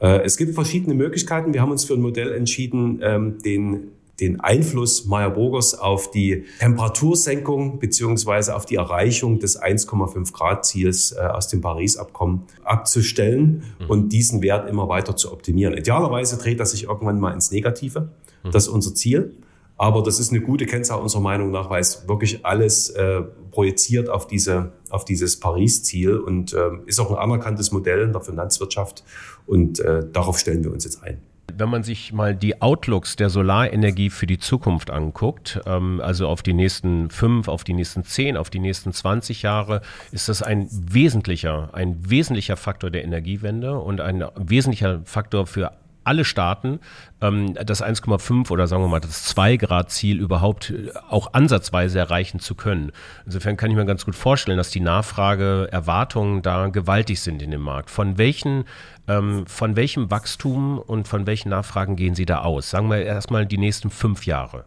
Äh, 0.00 0.22
es 0.22 0.36
gibt 0.36 0.54
verschiedene 0.54 0.94
Möglichkeiten. 0.94 1.54
Wir 1.54 1.62
haben 1.62 1.70
uns 1.70 1.84
für 1.84 1.94
ein 1.94 2.00
Modell 2.02 2.32
entschieden, 2.32 3.00
ähm, 3.02 3.38
den 3.38 3.92
den 4.20 4.40
Einfluss 4.40 5.06
Meyer 5.06 5.30
Burgers 5.30 5.74
auf 5.74 6.10
die 6.10 6.44
Temperatursenkung 6.58 7.78
beziehungsweise 7.78 8.54
auf 8.54 8.66
die 8.66 8.76
Erreichung 8.76 9.38
des 9.38 9.60
1,5 9.60 10.32
Grad 10.32 10.64
Ziels 10.64 11.12
äh, 11.12 11.20
aus 11.20 11.48
dem 11.48 11.60
Paris-Abkommen 11.60 12.44
abzustellen 12.62 13.64
mhm. 13.78 13.86
und 13.86 14.08
diesen 14.10 14.42
Wert 14.42 14.68
immer 14.68 14.88
weiter 14.88 15.16
zu 15.16 15.32
optimieren. 15.32 15.76
Idealerweise 15.76 16.38
dreht 16.38 16.60
das 16.60 16.72
sich 16.72 16.84
irgendwann 16.84 17.18
mal 17.18 17.32
ins 17.32 17.50
Negative. 17.50 18.10
Mhm. 18.42 18.50
Das 18.50 18.64
ist 18.64 18.68
unser 18.68 18.94
Ziel. 18.94 19.34
Aber 19.80 20.02
das 20.02 20.20
ist 20.20 20.30
eine 20.30 20.42
gute 20.42 20.66
Kennzahl 20.66 21.00
unserer 21.00 21.22
Meinung 21.22 21.50
nach, 21.52 21.70
weil 21.70 21.80
es 21.80 22.06
wirklich 22.06 22.44
alles 22.44 22.90
äh, 22.90 23.22
projiziert 23.50 24.10
auf, 24.10 24.26
diese, 24.26 24.72
auf 24.90 25.06
dieses 25.06 25.40
Paris-Ziel 25.40 26.18
und 26.18 26.52
äh, 26.52 26.72
ist 26.84 27.00
auch 27.00 27.10
ein 27.10 27.16
anerkanntes 27.16 27.72
Modell 27.72 28.02
in 28.02 28.12
der 28.12 28.20
Finanzwirtschaft. 28.20 29.04
Und 29.46 29.80
äh, 29.80 30.04
darauf 30.12 30.38
stellen 30.38 30.64
wir 30.64 30.70
uns 30.70 30.84
jetzt 30.84 31.02
ein. 31.02 31.22
Wenn 31.60 31.68
man 31.68 31.82
sich 31.82 32.12
mal 32.12 32.34
die 32.34 32.60
Outlooks 32.60 33.16
der 33.16 33.30
Solarenergie 33.30 34.10
für 34.10 34.26
die 34.26 34.38
Zukunft 34.38 34.90
anguckt, 34.90 35.60
ähm, 35.66 36.00
also 36.00 36.26
auf 36.26 36.42
die 36.42 36.54
nächsten 36.54 37.10
fünf, 37.10 37.46
auf 37.48 37.62
die 37.62 37.74
nächsten 37.74 38.02
zehn, 38.02 38.36
auf 38.36 38.50
die 38.50 38.58
nächsten 38.58 38.92
20 38.92 39.42
Jahre, 39.42 39.82
ist 40.10 40.28
das 40.28 40.42
ein 40.42 40.68
wesentlicher, 40.70 41.70
ein 41.72 42.10
wesentlicher 42.10 42.56
Faktor 42.56 42.90
der 42.90 43.04
Energiewende 43.04 43.78
und 43.78 44.00
ein 44.00 44.24
wesentlicher 44.36 45.02
Faktor 45.04 45.46
für 45.46 45.72
alle 46.04 46.24
Staaten 46.24 46.80
ähm, 47.20 47.54
das 47.54 47.82
1,5 47.82 48.50
oder 48.50 48.66
sagen 48.66 48.82
wir 48.82 48.88
mal 48.88 49.00
das 49.00 49.24
2 49.24 49.56
Grad 49.56 49.90
Ziel 49.90 50.18
überhaupt 50.18 50.70
äh, 50.70 50.90
auch 51.08 51.32
ansatzweise 51.34 51.98
erreichen 51.98 52.40
zu 52.40 52.54
können. 52.54 52.92
Insofern 53.26 53.56
kann 53.56 53.70
ich 53.70 53.76
mir 53.76 53.86
ganz 53.86 54.04
gut 54.04 54.14
vorstellen, 54.14 54.58
dass 54.58 54.70
die 54.70 54.80
Nachfrage, 54.80 55.68
Erwartungen 55.70 56.42
da 56.42 56.68
gewaltig 56.68 57.20
sind 57.20 57.42
in 57.42 57.50
dem 57.50 57.62
Markt. 57.62 57.90
Von 57.90 58.18
welchen 58.18 58.64
ähm, 59.08 59.44
von 59.46 59.76
welchem 59.76 60.10
Wachstum 60.10 60.78
und 60.78 61.08
von 61.08 61.26
welchen 61.26 61.50
Nachfragen 61.50 61.96
gehen 61.96 62.14
Sie 62.14 62.26
da 62.26 62.42
aus? 62.42 62.70
Sagen 62.70 62.88
wir 62.88 62.98
erstmal 62.98 63.46
die 63.46 63.58
nächsten 63.58 63.90
fünf 63.90 64.26
Jahre. 64.26 64.64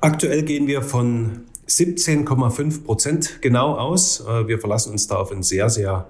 Aktuell 0.00 0.42
gehen 0.42 0.66
wir 0.66 0.82
von 0.82 1.44
17,5 1.68 2.84
Prozent 2.84 3.42
genau 3.42 3.74
aus. 3.74 4.20
Äh, 4.20 4.46
wir 4.48 4.58
verlassen 4.58 4.92
uns 4.92 5.06
da 5.06 5.16
auf 5.16 5.32
ein 5.32 5.42
sehr, 5.42 5.70
sehr 5.70 6.08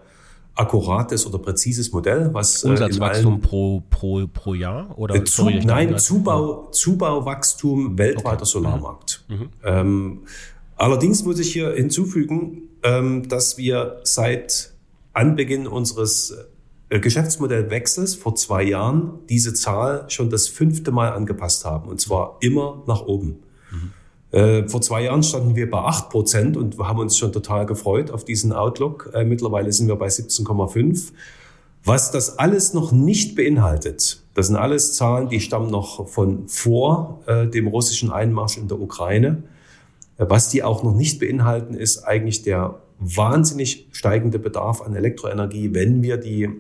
akkurates 0.59 1.25
oder 1.27 1.39
präzises 1.39 1.93
Modell, 1.93 2.31
was 2.33 2.65
äh, 2.65 2.69
Umsatzwachstum 2.69 3.41
pro, 3.41 3.83
pro, 3.89 4.27
pro 4.27 4.55
Jahr 4.55 4.99
oder 4.99 5.15
äh, 5.15 5.25
zu, 5.25 5.43
sorry, 5.43 5.61
nein 5.65 5.97
Zubau 5.99 6.69
Zubauwachstum 6.73 7.97
weltweiter 7.97 8.43
okay. 8.43 8.45
Solarmarkt. 8.45 9.25
Mhm. 9.29 9.35
mhm. 9.37 9.49
Ähm, 9.65 10.21
allerdings 10.77 11.25
muss 11.25 11.39
ich 11.39 11.53
hier 11.53 11.73
hinzufügen, 11.75 12.63
ähm, 12.83 13.29
dass 13.29 13.57
wir 13.57 14.01
seit 14.03 14.73
Anbeginn 15.13 15.69
unseres 15.69 16.37
äh, 16.89 16.99
Geschäftsmodellwechsels 16.99 18.17
vor 18.17 18.35
zwei 18.35 18.65
Jahren 18.65 19.21
diese 19.29 19.55
Zahl 19.55 20.07
schon 20.09 20.29
das 20.29 20.49
fünfte 20.49 20.91
Mal 20.91 21.13
angepasst 21.13 21.65
haben 21.65 21.89
und 21.89 22.01
zwar 22.01 22.37
immer 22.41 22.83
nach 22.87 23.03
oben. 23.03 23.45
Äh, 24.31 24.69
vor 24.69 24.81
zwei 24.81 25.05
Jahren 25.05 25.23
standen 25.23 25.57
wir 25.57 25.71
bei 25.71 25.79
8 25.79 26.11
Prozent 26.11 26.57
und 26.57 26.79
haben 26.79 26.99
uns 26.99 27.17
schon 27.17 27.33
total 27.33 27.67
gefreut 27.67 28.11
auf 28.11 28.25
diesen 28.25 28.53
Outlook. 28.53 29.11
Äh, 29.15 29.25
mittlerweile 29.25 29.73
sind 29.73 29.89
wir 29.89 29.97
bei 29.97 30.09
17,5. 30.09 31.13
Was 31.85 32.11
das 32.11 32.39
alles 32.39 32.75
noch 32.75 32.93
nicht 32.93 33.35
beinhaltet, 33.37 34.23
das 34.35 34.49
sind 34.49 34.57
alles 34.57 34.95
Zahlen, 34.95 35.29
die 35.29 35.41
stammen 35.41 35.71
noch 35.71 36.09
von 36.09 36.49
vor 36.49 37.23
äh, 37.27 37.47
dem 37.47 37.67
russischen 37.67 38.11
Einmarsch 38.11 38.59
in 38.59 38.69
der 38.69 38.81
Ukraine. 38.81 39.45
Was 40.19 40.51
die 40.51 40.65
auch 40.65 40.83
noch 40.83 40.95
nicht 40.95 41.21
beinhalten, 41.21 41.75
ist 41.75 42.03
eigentlich 42.03 42.43
der 42.43 42.81
wahnsinnig 42.99 43.87
steigende 43.93 44.39
Bedarf 44.39 44.83
an 44.83 44.95
Elektroenergie, 44.95 45.73
wenn 45.73 46.03
wir 46.03 46.17
die, 46.17 46.51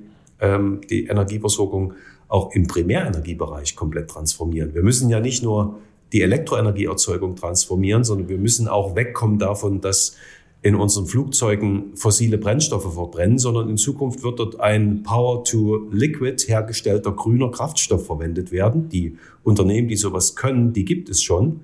ähm, 0.40 0.80
die 0.88 1.06
Energieversorgung 1.06 1.94
auch 2.28 2.52
im 2.52 2.68
Primärenergiebereich 2.68 3.74
komplett 3.74 4.08
transformieren. 4.10 4.74
Wir 4.74 4.82
müssen 4.82 5.10
ja 5.10 5.18
nicht 5.18 5.42
nur 5.42 5.78
die 6.12 6.22
Elektroenergieerzeugung 6.22 7.36
transformieren, 7.36 8.04
sondern 8.04 8.28
wir 8.28 8.38
müssen 8.38 8.68
auch 8.68 8.96
wegkommen 8.96 9.38
davon, 9.38 9.80
dass 9.80 10.16
in 10.60 10.74
unseren 10.74 11.06
Flugzeugen 11.06 11.94
fossile 11.94 12.36
Brennstoffe 12.36 12.92
verbrennen, 12.92 13.38
sondern 13.38 13.68
in 13.68 13.76
Zukunft 13.76 14.24
wird 14.24 14.40
dort 14.40 14.58
ein 14.58 15.04
Power-to-Liquid 15.04 16.48
hergestellter 16.48 17.12
grüner 17.12 17.50
Kraftstoff 17.50 18.06
verwendet 18.06 18.50
werden. 18.50 18.88
Die 18.88 19.16
Unternehmen, 19.44 19.86
die 19.86 19.96
sowas 19.96 20.34
können, 20.34 20.72
die 20.72 20.84
gibt 20.84 21.08
es 21.10 21.22
schon. 21.22 21.60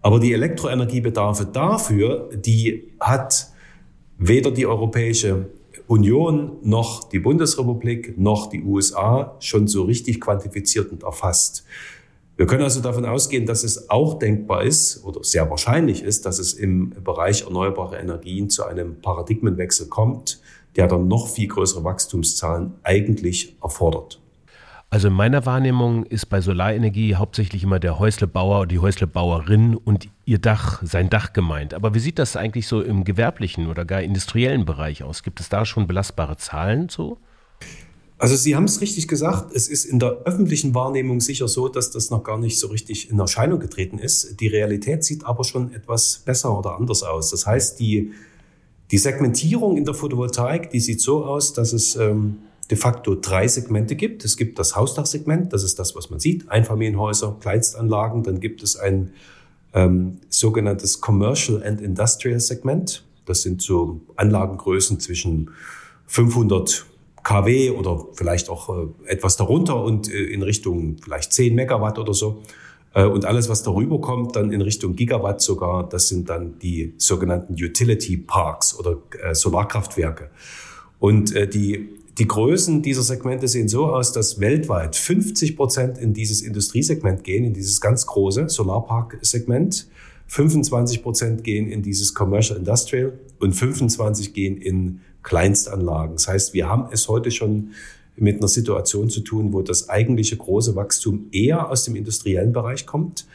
Aber 0.00 0.18
die 0.18 0.32
Elektroenergiebedarfe 0.32 1.46
dafür, 1.46 2.30
die 2.34 2.88
hat 2.98 3.52
weder 4.18 4.50
die 4.50 4.66
Europäische 4.66 5.46
Union 5.86 6.56
noch 6.62 7.08
die 7.08 7.20
Bundesrepublik 7.20 8.18
noch 8.18 8.48
die 8.48 8.62
USA 8.62 9.36
schon 9.38 9.68
so 9.68 9.84
richtig 9.84 10.20
quantifiziert 10.20 10.90
und 10.90 11.04
erfasst. 11.04 11.64
Wir 12.42 12.48
können 12.48 12.64
also 12.64 12.80
davon 12.80 13.04
ausgehen, 13.04 13.46
dass 13.46 13.62
es 13.62 13.88
auch 13.88 14.18
denkbar 14.18 14.64
ist 14.64 15.04
oder 15.04 15.22
sehr 15.22 15.48
wahrscheinlich 15.48 16.02
ist, 16.02 16.26
dass 16.26 16.40
es 16.40 16.54
im 16.54 16.90
Bereich 17.04 17.42
erneuerbare 17.42 17.98
Energien 17.98 18.50
zu 18.50 18.64
einem 18.64 19.00
Paradigmenwechsel 19.00 19.86
kommt, 19.86 20.40
der 20.74 20.88
dann 20.88 21.06
noch 21.06 21.28
viel 21.28 21.46
größere 21.46 21.84
Wachstumszahlen 21.84 22.72
eigentlich 22.82 23.54
erfordert. 23.62 24.20
Also 24.90 25.06
in 25.06 25.14
meiner 25.14 25.46
Wahrnehmung 25.46 26.04
ist 26.04 26.30
bei 26.30 26.40
Solarenergie 26.40 27.14
hauptsächlich 27.14 27.62
immer 27.62 27.78
der 27.78 28.00
Häuslebauer, 28.00 28.66
die 28.66 28.80
Häuslebauerin 28.80 29.76
und 29.76 30.08
ihr 30.24 30.40
Dach, 30.40 30.82
sein 30.84 31.10
Dach 31.10 31.34
gemeint. 31.34 31.74
Aber 31.74 31.94
wie 31.94 32.00
sieht 32.00 32.18
das 32.18 32.34
eigentlich 32.34 32.66
so 32.66 32.82
im 32.82 33.04
gewerblichen 33.04 33.68
oder 33.68 33.84
gar 33.84 34.02
industriellen 34.02 34.64
Bereich 34.64 35.04
aus? 35.04 35.22
Gibt 35.22 35.38
es 35.38 35.48
da 35.48 35.64
schon 35.64 35.86
belastbare 35.86 36.36
Zahlen 36.38 36.88
zu? 36.88 37.18
Also 38.22 38.36
Sie 38.36 38.54
haben 38.54 38.66
es 38.66 38.80
richtig 38.80 39.08
gesagt, 39.08 39.52
es 39.52 39.66
ist 39.66 39.84
in 39.84 39.98
der 39.98 40.18
öffentlichen 40.26 40.76
Wahrnehmung 40.76 41.20
sicher 41.20 41.48
so, 41.48 41.66
dass 41.66 41.90
das 41.90 42.10
noch 42.10 42.22
gar 42.22 42.38
nicht 42.38 42.56
so 42.56 42.68
richtig 42.68 43.10
in 43.10 43.18
Erscheinung 43.18 43.58
getreten 43.58 43.98
ist. 43.98 44.38
Die 44.38 44.46
Realität 44.46 45.02
sieht 45.02 45.26
aber 45.26 45.42
schon 45.42 45.74
etwas 45.74 46.22
besser 46.24 46.56
oder 46.56 46.76
anders 46.76 47.02
aus. 47.02 47.32
Das 47.32 47.48
heißt, 47.48 47.80
die, 47.80 48.12
die 48.92 48.98
Segmentierung 48.98 49.76
in 49.76 49.84
der 49.84 49.94
Photovoltaik, 49.94 50.70
die 50.70 50.78
sieht 50.78 51.00
so 51.00 51.24
aus, 51.24 51.52
dass 51.52 51.72
es 51.72 51.96
ähm, 51.96 52.36
de 52.70 52.78
facto 52.78 53.16
drei 53.16 53.48
Segmente 53.48 53.96
gibt. 53.96 54.24
Es 54.24 54.36
gibt 54.36 54.56
das 54.60 54.76
Hausdachsegment, 54.76 55.52
das 55.52 55.64
ist 55.64 55.80
das, 55.80 55.96
was 55.96 56.08
man 56.10 56.20
sieht, 56.20 56.48
Einfamilienhäuser, 56.48 57.36
Kleinstanlagen. 57.40 58.22
Dann 58.22 58.38
gibt 58.38 58.62
es 58.62 58.76
ein 58.76 59.14
ähm, 59.74 60.18
sogenanntes 60.28 61.00
Commercial 61.00 61.60
and 61.64 61.80
Industrial 61.80 62.38
Segment. 62.38 63.02
Das 63.26 63.42
sind 63.42 63.62
so 63.62 64.00
Anlagengrößen 64.14 65.00
zwischen 65.00 65.50
500 66.06 66.86
kW 67.22 67.70
oder 67.70 68.06
vielleicht 68.14 68.48
auch 68.48 68.68
äh, 68.68 68.88
etwas 69.06 69.36
darunter 69.36 69.82
und 69.82 70.12
äh, 70.12 70.24
in 70.24 70.42
Richtung 70.42 70.96
vielleicht 71.02 71.32
10 71.32 71.54
Megawatt 71.54 71.98
oder 71.98 72.14
so. 72.14 72.42
Äh, 72.94 73.04
und 73.04 73.24
alles, 73.24 73.48
was 73.48 73.62
darüber 73.62 74.00
kommt, 74.00 74.36
dann 74.36 74.52
in 74.52 74.60
Richtung 74.60 74.96
Gigawatt 74.96 75.40
sogar, 75.40 75.88
das 75.88 76.08
sind 76.08 76.28
dann 76.28 76.58
die 76.58 76.94
sogenannten 76.98 77.54
Utility 77.54 78.16
Parks 78.16 78.78
oder 78.78 78.98
Solarkraftwerke. 79.32 80.30
Und 80.98 81.34
die, 81.34 81.88
die 82.16 82.28
Größen 82.28 82.80
dieser 82.80 83.02
Segmente 83.02 83.48
sehen 83.48 83.66
so 83.66 83.86
aus, 83.86 84.12
dass 84.12 84.38
weltweit 84.38 84.94
50 84.94 85.56
Prozent 85.56 85.98
in 85.98 86.12
dieses 86.12 86.42
Industriesegment 86.42 87.24
gehen, 87.24 87.42
in 87.44 87.54
dieses 87.54 87.80
ganz 87.80 88.06
große 88.06 88.48
Solarpark-Segment. 88.48 89.88
25 90.28 91.02
Prozent 91.02 91.42
gehen 91.42 91.66
in 91.66 91.82
dieses 91.82 92.14
Commercial 92.14 92.56
Industrial 92.56 93.18
und 93.40 93.52
25 93.52 94.32
gehen 94.32 94.56
in 94.56 95.00
Kleinstanlagen. 95.22 96.16
Das 96.16 96.28
heißt, 96.28 96.54
wir 96.54 96.68
haben 96.68 96.86
es 96.90 97.08
heute 97.08 97.30
schon 97.30 97.70
mit 98.16 98.36
einer 98.36 98.48
Situation 98.48 99.08
zu 99.08 99.20
tun, 99.20 99.52
wo 99.52 99.62
das 99.62 99.88
eigentliche 99.88 100.36
große 100.36 100.76
Wachstum 100.76 101.28
eher 101.32 101.70
aus 101.70 101.84
dem 101.84 101.96
industriellen 101.96 102.52
Bereich 102.52 102.86
kommt. 102.86 103.26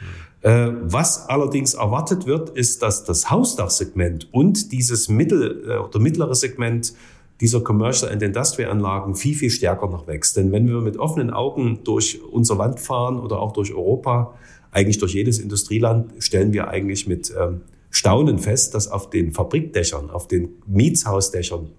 Mhm. 0.44 0.78
Was 0.84 1.28
allerdings 1.30 1.74
erwartet 1.74 2.28
wird, 2.28 2.52
ist, 2.52 2.84
dass 2.84 3.04
das 3.04 3.32
Hausdachsegment 3.32 4.32
und 4.32 4.72
dieses 4.72 5.10
mittel- 5.10 5.68
äh, 5.68 5.78
oder 5.78 6.00
mittlere 6.00 6.36
Segment 6.36 6.94
dieser 7.42 7.62
Commercial 7.62 8.12
and 8.12 8.22
Industrial 8.22 8.72
Anlagen 8.72 9.16
viel, 9.16 9.36
viel 9.36 9.50
stärker 9.50 9.88
noch 9.88 10.08
wächst. 10.08 10.38
Denn 10.38 10.52
wenn 10.52 10.68
wir 10.68 10.82
mit 10.82 10.98
offenen 10.98 11.32
Augen 11.32 11.80
durch 11.84 12.22
unser 12.32 12.56
Land 12.56 12.80
fahren 12.80 13.20
oder 13.20 13.40
auch 13.40 13.54
durch 13.54 13.74
Europa, 13.74 14.36
eigentlich 14.72 15.00
durch 15.00 15.14
jedes 15.14 15.40
Industrieland, 15.40 16.12
stellen 16.20 16.54
wir 16.54 16.68
eigentlich 16.68 17.08
mit 17.08 17.34
ähm, 17.40 17.62
Staunen 17.98 18.38
fest, 18.38 18.76
dass 18.76 18.88
auf 18.88 19.10
den 19.10 19.32
Fabrikdächern, 19.32 20.12
auf 20.12 20.28
den 20.28 20.50
Mietshausdächern 20.68 21.70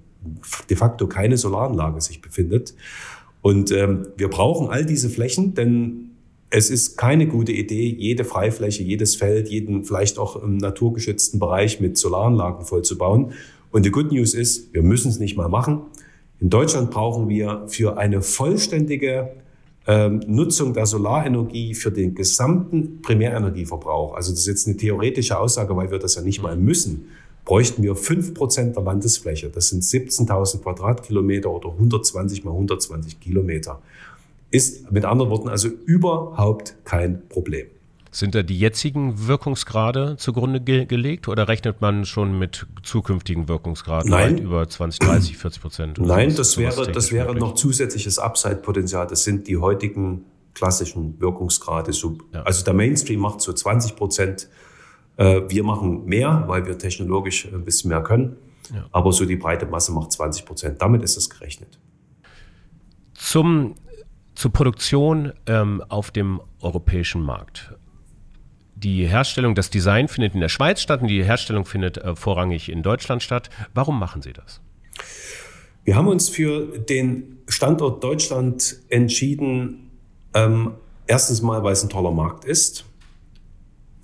de 0.69 0.77
facto 0.77 1.07
keine 1.07 1.37
Solaranlage 1.37 2.01
sich 2.01 2.21
befindet. 2.21 2.75
Und 3.41 3.71
ähm, 3.71 4.09
wir 4.17 4.29
brauchen 4.29 4.69
all 4.69 4.85
diese 4.85 5.11
Flächen, 5.11 5.55
denn 5.55 6.11
es 6.51 6.71
ist 6.71 6.97
keine 6.97 7.29
gute 7.29 7.53
Idee, 7.53 7.95
jede 7.97 8.25
Freifläche, 8.25 8.83
jedes 8.83 9.15
Feld, 9.15 9.49
jeden 9.49 9.85
vielleicht 9.85 10.19
auch 10.19 10.43
im 10.43 10.57
naturgeschützten 10.57 11.39
Bereich 11.39 11.79
mit 11.79 11.97
Solaranlagen 11.97 12.65
vollzubauen. 12.67 13.33
Und 13.71 13.87
die 13.87 13.93
Good 13.93 14.11
News 14.11 14.35
ist, 14.35 14.75
wir 14.75 14.83
müssen 14.83 15.11
es 15.11 15.21
nicht 15.21 15.37
mal 15.37 15.49
machen. 15.49 15.83
In 16.41 16.51
Deutschland 16.51 16.91
brauchen 16.91 17.29
wir 17.29 17.63
für 17.69 17.97
eine 17.97 18.23
vollständige 18.23 19.35
ähm, 19.89 20.21
Nutzung 20.27 20.75
der 20.75 20.85
Solarenergie 20.85 21.75
für 21.75 21.91
den 21.91 22.15
gesamten 22.15 23.01
Primärenergieverbrauch, 23.01 24.15
also 24.15 24.31
das 24.33 24.41
ist 24.41 24.47
jetzt 24.47 24.67
eine 24.67 24.77
theoretische 24.77 25.39
Aussage, 25.39 25.75
weil 25.75 25.91
wir 25.91 25.99
das 25.99 26.15
ja 26.15 26.23
nicht 26.23 26.43
mal 26.43 26.57
müssen, 26.57 27.09
bräuchten 27.47 27.83
wir 27.83 27.97
fünf 27.97 28.35
Prozent 28.35 28.77
der 28.77 28.83
Landesfläche. 28.83 29.49
Das 29.49 29.71
sind 29.71 29.83
17.000 29.83 30.61
Quadratkilometer 30.61 31.51
oder 31.51 31.71
120 31.71 32.45
mal 32.45 32.51
120 32.51 33.19
Kilometer. 33.19 33.81
Ist 34.51 34.93
mit 34.93 35.07
anderen 35.07 35.31
Worten 35.31 35.49
also 35.49 35.69
überhaupt 35.87 36.75
kein 36.85 37.27
Problem. 37.31 37.69
Sind 38.11 38.35
da 38.35 38.43
die 38.43 38.59
jetzigen 38.59 39.27
Wirkungsgrade 39.27 40.17
zugrunde 40.17 40.61
ge 40.61 40.87
gelegt 40.87 41.29
oder 41.29 41.49
rechnet 41.49 41.81
man 41.81 42.05
schon 42.05 42.39
mit 42.39 42.67
zukünftigen 42.83 43.49
Wirkungsgraden 43.49 44.11
Nein. 44.11 44.39
über 44.39 44.69
20, 44.69 45.01
30, 45.01 45.37
40 45.37 45.63
Prozent? 45.63 45.99
Nein, 45.99 46.35
das 46.35 46.57
wäre, 46.57 46.91
das 46.91 47.13
wäre 47.13 47.35
noch 47.35 47.55
zusätzliches 47.55 48.19
Upside-Potenzial. 48.19 49.07
Das 49.07 49.25
sind 49.25 49.47
die 49.47 49.59
heutigen 49.59 50.25
klassischen 50.55 51.21
Wirkungsgrade. 51.21 51.93
Ja. 52.33 52.43
Also 52.43 52.65
der 52.65 52.75
Mainstream 52.75 53.21
macht 53.21 53.41
so 53.41 53.53
20 53.53 53.95
Prozent. 53.97 54.49
Äh, 55.17 55.43
wir 55.49 55.65
machen 55.65 56.05
mehr, 56.07 56.45
weil 56.47 56.67
wir 56.67 56.79
technologisch 56.79 57.47
ein 57.53 57.65
bisschen 57.65 57.91
mehr 57.91 58.03
können. 58.03 58.37
Ja. 58.75 58.87
Aber 58.91 59.13
so 59.13 59.25
die 59.25 59.37
breite 59.37 59.67
Masse 59.67 59.93
macht 59.93 60.13
20 60.13 60.45
Prozent. 60.45 60.83
Damit 60.83 61.03
ist 61.03 61.17
es 61.17 61.31
gerechnet. 61.31 61.79
Zum 63.15 63.75
zur 64.39 64.53
Produktion 64.53 65.33
ähm, 65.47 65.83
auf 65.89 66.13
dem 66.13 66.41
europäischen 66.61 67.23
Markt. 67.23 67.75
Die 68.81 69.09
Herstellung, 69.09 69.57
das 69.57 69.71
Design 69.71 70.07
findet 70.07 70.35
in 70.35 70.41
der 70.41 70.49
Schweiz 70.49 70.81
statt 70.81 71.03
und 71.03 71.09
die 71.09 71.25
Herstellung 71.25 71.65
findet 71.65 71.99
äh, 71.99 72.15
vorrangig 72.15 72.69
in 72.69 72.85
Deutschland 72.85 73.25
statt. 73.25 73.51
Warum 73.75 73.99
machen 73.99 74.23
Sie 74.23 74.33
das? 74.33 74.61
Wir 75.83 75.97
haben 75.97 76.07
uns 76.07 76.29
für 76.29 76.79
den 76.79 77.39
Standort 77.49 78.05
Deutschland 78.05 78.77
entschieden, 78.89 79.91
ähm, 80.33 80.75
erstens 81.09 81.43
mal, 81.43 81.65
weil 81.65 81.73
es 81.73 81.83
ein 81.83 81.89
toller 81.89 82.13
Markt 82.13 82.45
ist. 82.45 82.85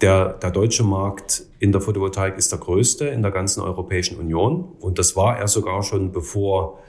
Der, 0.02 0.32
der 0.32 0.50
deutsche 0.50 0.82
Markt 0.82 1.44
in 1.60 1.70
der 1.70 1.80
Photovoltaik 1.80 2.36
ist 2.36 2.50
der 2.50 2.58
größte 2.58 3.06
in 3.06 3.22
der 3.22 3.30
ganzen 3.30 3.60
Europäischen 3.60 4.18
Union. 4.18 4.72
Und 4.80 4.98
das 4.98 5.14
war 5.14 5.38
er 5.38 5.46
sogar 5.46 5.84
schon, 5.84 6.10
bevor 6.10 6.80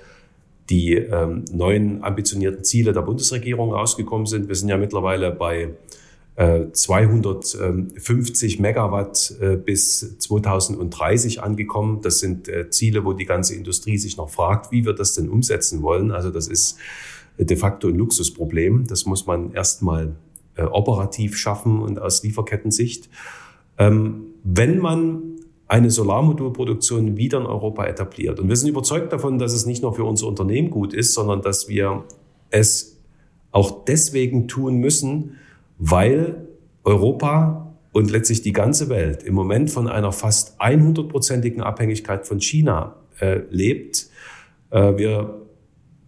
die 0.72 0.96
ähm, 0.96 1.46
neuen 1.52 2.04
ambitionierten 2.04 2.64
Ziele 2.64 2.94
der 2.94 3.02
Bundesregierung 3.02 3.74
rausgekommen 3.74 4.26
sind. 4.26 4.48
Wir 4.48 4.56
sind 4.56 4.70
ja 4.70 4.78
mittlerweile 4.78 5.30
bei 5.30 5.76
250 6.38 8.60
Megawatt 8.60 9.34
äh, 9.40 9.56
bis 9.56 10.20
2030 10.20 11.42
angekommen. 11.42 12.02
Das 12.02 12.20
sind 12.20 12.50
äh, 12.50 12.70
Ziele, 12.70 13.06
wo 13.06 13.14
die 13.14 13.26
ganze 13.26 13.56
Industrie 13.56 13.98
sich 13.98 14.18
noch 14.18 14.30
fragt, 14.30 14.70
wie 14.72 14.86
wir 14.86 14.92
das 14.94 15.14
denn 15.14 15.30
umsetzen 15.30 15.82
wollen. 15.82 16.12
Also 16.12 16.32
das 16.32 16.50
ist 16.50 16.78
de 17.38 17.56
facto 17.56 17.88
ein 17.88 17.96
Luxusproblem. 17.96 18.88
Das 18.88 19.06
muss 19.06 19.26
man 19.26 19.54
erstmal 19.54 20.18
äh, 20.58 20.64
operativ 20.64 21.38
schaffen 21.38 21.82
und 21.82 22.00
aus 22.00 22.22
Lieferkettensicht. 22.24 23.10
Ähm, 23.78 24.34
wenn 24.44 24.80
man 24.80 25.36
eine 25.68 25.90
Solarmodulproduktion 25.90 27.18
wieder 27.18 27.40
in 27.40 27.46
Europa 27.46 27.86
etabliert. 27.86 28.40
Und 28.40 28.50
wir 28.50 28.56
sind 28.56 28.70
überzeugt 28.70 29.12
davon, 29.12 29.40
dass 29.40 29.54
es 29.54 29.66
nicht 29.66 29.82
nur 29.82 29.94
für 29.94 30.04
unser 30.04 30.28
Unternehmen 30.28 30.70
gut 30.70 30.94
ist, 30.94 31.14
sondern 31.14 31.42
dass 31.42 31.68
wir 31.68 32.04
es 32.52 33.02
auch 33.52 33.86
deswegen 33.86 34.48
tun 34.48 34.78
müssen, 34.78 35.38
weil 35.78 36.48
Europa 36.84 37.76
und 37.92 38.12
letztlich 38.12 38.42
die 38.42 38.52
ganze 38.52 38.90
Welt 38.90 39.24
im 39.24 39.34
Moment 39.34 39.72
von 39.72 39.88
einer 39.88 40.12
fast 40.12 40.60
100-prozentigen 40.62 41.62
Abhängigkeit 41.62 42.28
von 42.28 42.42
China 42.42 42.96
äh, 43.20 43.42
lebt. 43.50 44.08
Äh, 44.70 44.98
wir 44.98 45.42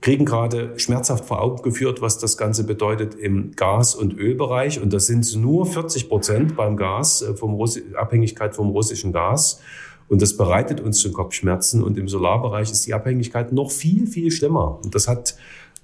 kriegen 0.01 0.25
gerade 0.25 0.77
schmerzhaft 0.77 1.25
vor 1.25 1.41
Augen 1.41 1.63
geführt, 1.63 2.01
was 2.01 2.19
das 2.19 2.37
Ganze 2.37 2.65
bedeutet 2.65 3.15
im 3.15 3.51
Gas- 3.55 3.95
und 3.95 4.17
Ölbereich. 4.17 4.81
Und 4.81 4.93
das 4.93 5.07
sind 5.07 5.35
nur 5.37 5.65
40 5.65 6.09
Prozent 6.09 6.55
beim 6.55 6.77
Gas, 6.77 7.21
äh, 7.21 7.33
vom 7.33 7.53
Russi 7.53 7.83
Abhängigkeit 7.95 8.55
vom 8.55 8.69
russischen 8.69 9.11
Gas. 9.11 9.61
Und 10.07 10.21
das 10.21 10.37
bereitet 10.37 10.79
uns 10.79 11.01
schon 11.01 11.13
Kopfschmerzen. 11.13 11.83
Und 11.83 11.97
im 11.97 12.07
Solarbereich 12.07 12.71
ist 12.71 12.85
die 12.85 12.93
Abhängigkeit 12.93 13.51
noch 13.51 13.71
viel, 13.71 14.07
viel 14.07 14.31
schlimmer. 14.31 14.79
Und 14.83 14.93
das 14.93 15.07
hat 15.07 15.35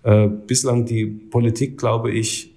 äh, 0.03 0.27
bislang 0.27 0.85
die 0.85 1.05
Politik, 1.05 1.77
glaube 1.77 2.11
ich, 2.11 2.52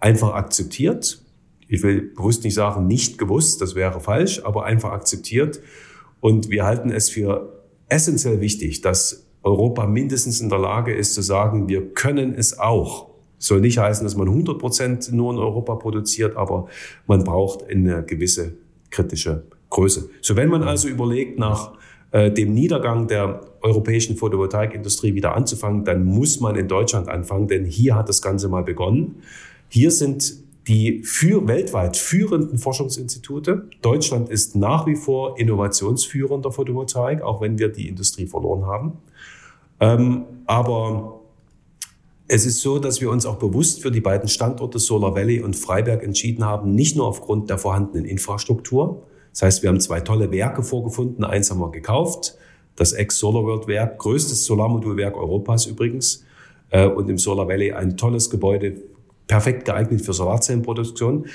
einfach 0.00 0.34
akzeptiert. 0.34 1.22
Ich 1.66 1.82
will 1.82 2.12
bewusst 2.16 2.44
nicht 2.44 2.54
sagen, 2.54 2.86
nicht 2.86 3.18
gewusst, 3.18 3.60
das 3.60 3.74
wäre 3.74 4.00
falsch, 4.00 4.42
aber 4.44 4.64
einfach 4.64 4.92
akzeptiert. 4.92 5.60
Und 6.20 6.50
wir 6.50 6.64
halten 6.64 6.90
es 6.90 7.10
für 7.10 7.64
essentiell 7.88 8.40
wichtig, 8.40 8.80
dass 8.80 9.26
Europa 9.42 9.86
mindestens 9.86 10.40
in 10.40 10.48
der 10.48 10.58
Lage 10.58 10.94
ist 10.94 11.14
zu 11.14 11.22
sagen, 11.22 11.68
wir 11.68 11.92
können 11.94 12.34
es 12.34 12.58
auch. 12.58 13.08
Soll 13.38 13.60
nicht 13.60 13.78
heißen, 13.78 14.04
dass 14.04 14.16
man 14.16 14.28
100 14.28 14.58
Prozent 14.58 15.12
nur 15.12 15.32
in 15.32 15.38
Europa 15.38 15.76
produziert, 15.76 16.36
aber 16.36 16.66
man 17.06 17.22
braucht 17.22 17.64
eine 17.68 18.02
gewisse 18.04 18.54
kritische 18.90 19.44
Größe. 19.70 20.10
So 20.22 20.34
wenn 20.36 20.48
man 20.48 20.62
also 20.62 20.88
überlegt, 20.88 21.38
nach 21.38 21.72
äh, 22.10 22.32
dem 22.32 22.54
Niedergang 22.54 23.06
der 23.06 23.42
europäischen 23.60 24.16
Photovoltaikindustrie 24.16 25.14
wieder 25.14 25.36
anzufangen, 25.36 25.84
dann 25.84 26.04
muss 26.04 26.40
man 26.40 26.56
in 26.56 26.66
Deutschland 26.66 27.08
anfangen, 27.08 27.48
denn 27.48 27.64
hier 27.64 27.94
hat 27.94 28.08
das 28.08 28.22
Ganze 28.22 28.48
mal 28.48 28.64
begonnen. 28.64 29.22
Hier 29.68 29.90
sind 29.90 30.34
die 30.66 31.02
für, 31.02 31.48
weltweit 31.48 31.96
führenden 31.96 32.58
Forschungsinstitute. 32.58 33.68
Deutschland 33.80 34.28
ist 34.28 34.54
nach 34.54 34.86
wie 34.86 34.96
vor 34.96 35.38
Innovationsführer 35.38 36.34
in 36.34 36.42
der 36.42 36.52
Photovoltaik, 36.52 37.22
auch 37.22 37.40
wenn 37.40 37.58
wir 37.58 37.68
die 37.68 37.88
Industrie 37.88 38.26
verloren 38.26 38.66
haben. 38.66 38.92
Ähm, 39.80 40.24
aber 40.46 41.20
es 42.28 42.44
ist 42.44 42.60
so, 42.60 42.78
dass 42.78 43.00
wir 43.00 43.10
uns 43.10 43.24
auch 43.24 43.36
bewusst 43.36 43.80
für 43.80 43.90
die 43.90 44.02
beiden 44.02 44.28
Standorte 44.28 44.78
Solar 44.78 45.14
Valley 45.14 45.40
und 45.40 45.56
Freiberg 45.56 46.02
entschieden 46.02 46.44
haben, 46.44 46.74
nicht 46.74 46.94
nur 46.96 47.06
aufgrund 47.06 47.48
der 47.48 47.56
vorhandenen 47.56 48.04
Infrastruktur. 48.04 49.02
Das 49.32 49.42
heißt, 49.42 49.62
wir 49.62 49.70
haben 49.70 49.80
zwei 49.80 50.00
tolle 50.00 50.30
Werke 50.30 50.62
vorgefunden. 50.62 51.24
Eins 51.24 51.50
haben 51.50 51.60
wir 51.60 51.70
gekauft, 51.70 52.36
das 52.76 52.92
Ex-Solar-World-Werk, 52.92 53.98
größtes 53.98 54.44
Solarmodulwerk 54.44 55.16
Europas 55.16 55.64
übrigens. 55.64 56.24
Äh, 56.70 56.86
und 56.86 57.08
im 57.08 57.16
Solar 57.16 57.48
Valley 57.48 57.72
ein 57.72 57.96
tolles 57.96 58.28
Gebäude, 58.28 58.82
perfekt 59.28 59.66
geeignet 59.66 60.02
für 60.02 60.12
Solarzellenproduktion. 60.12 61.26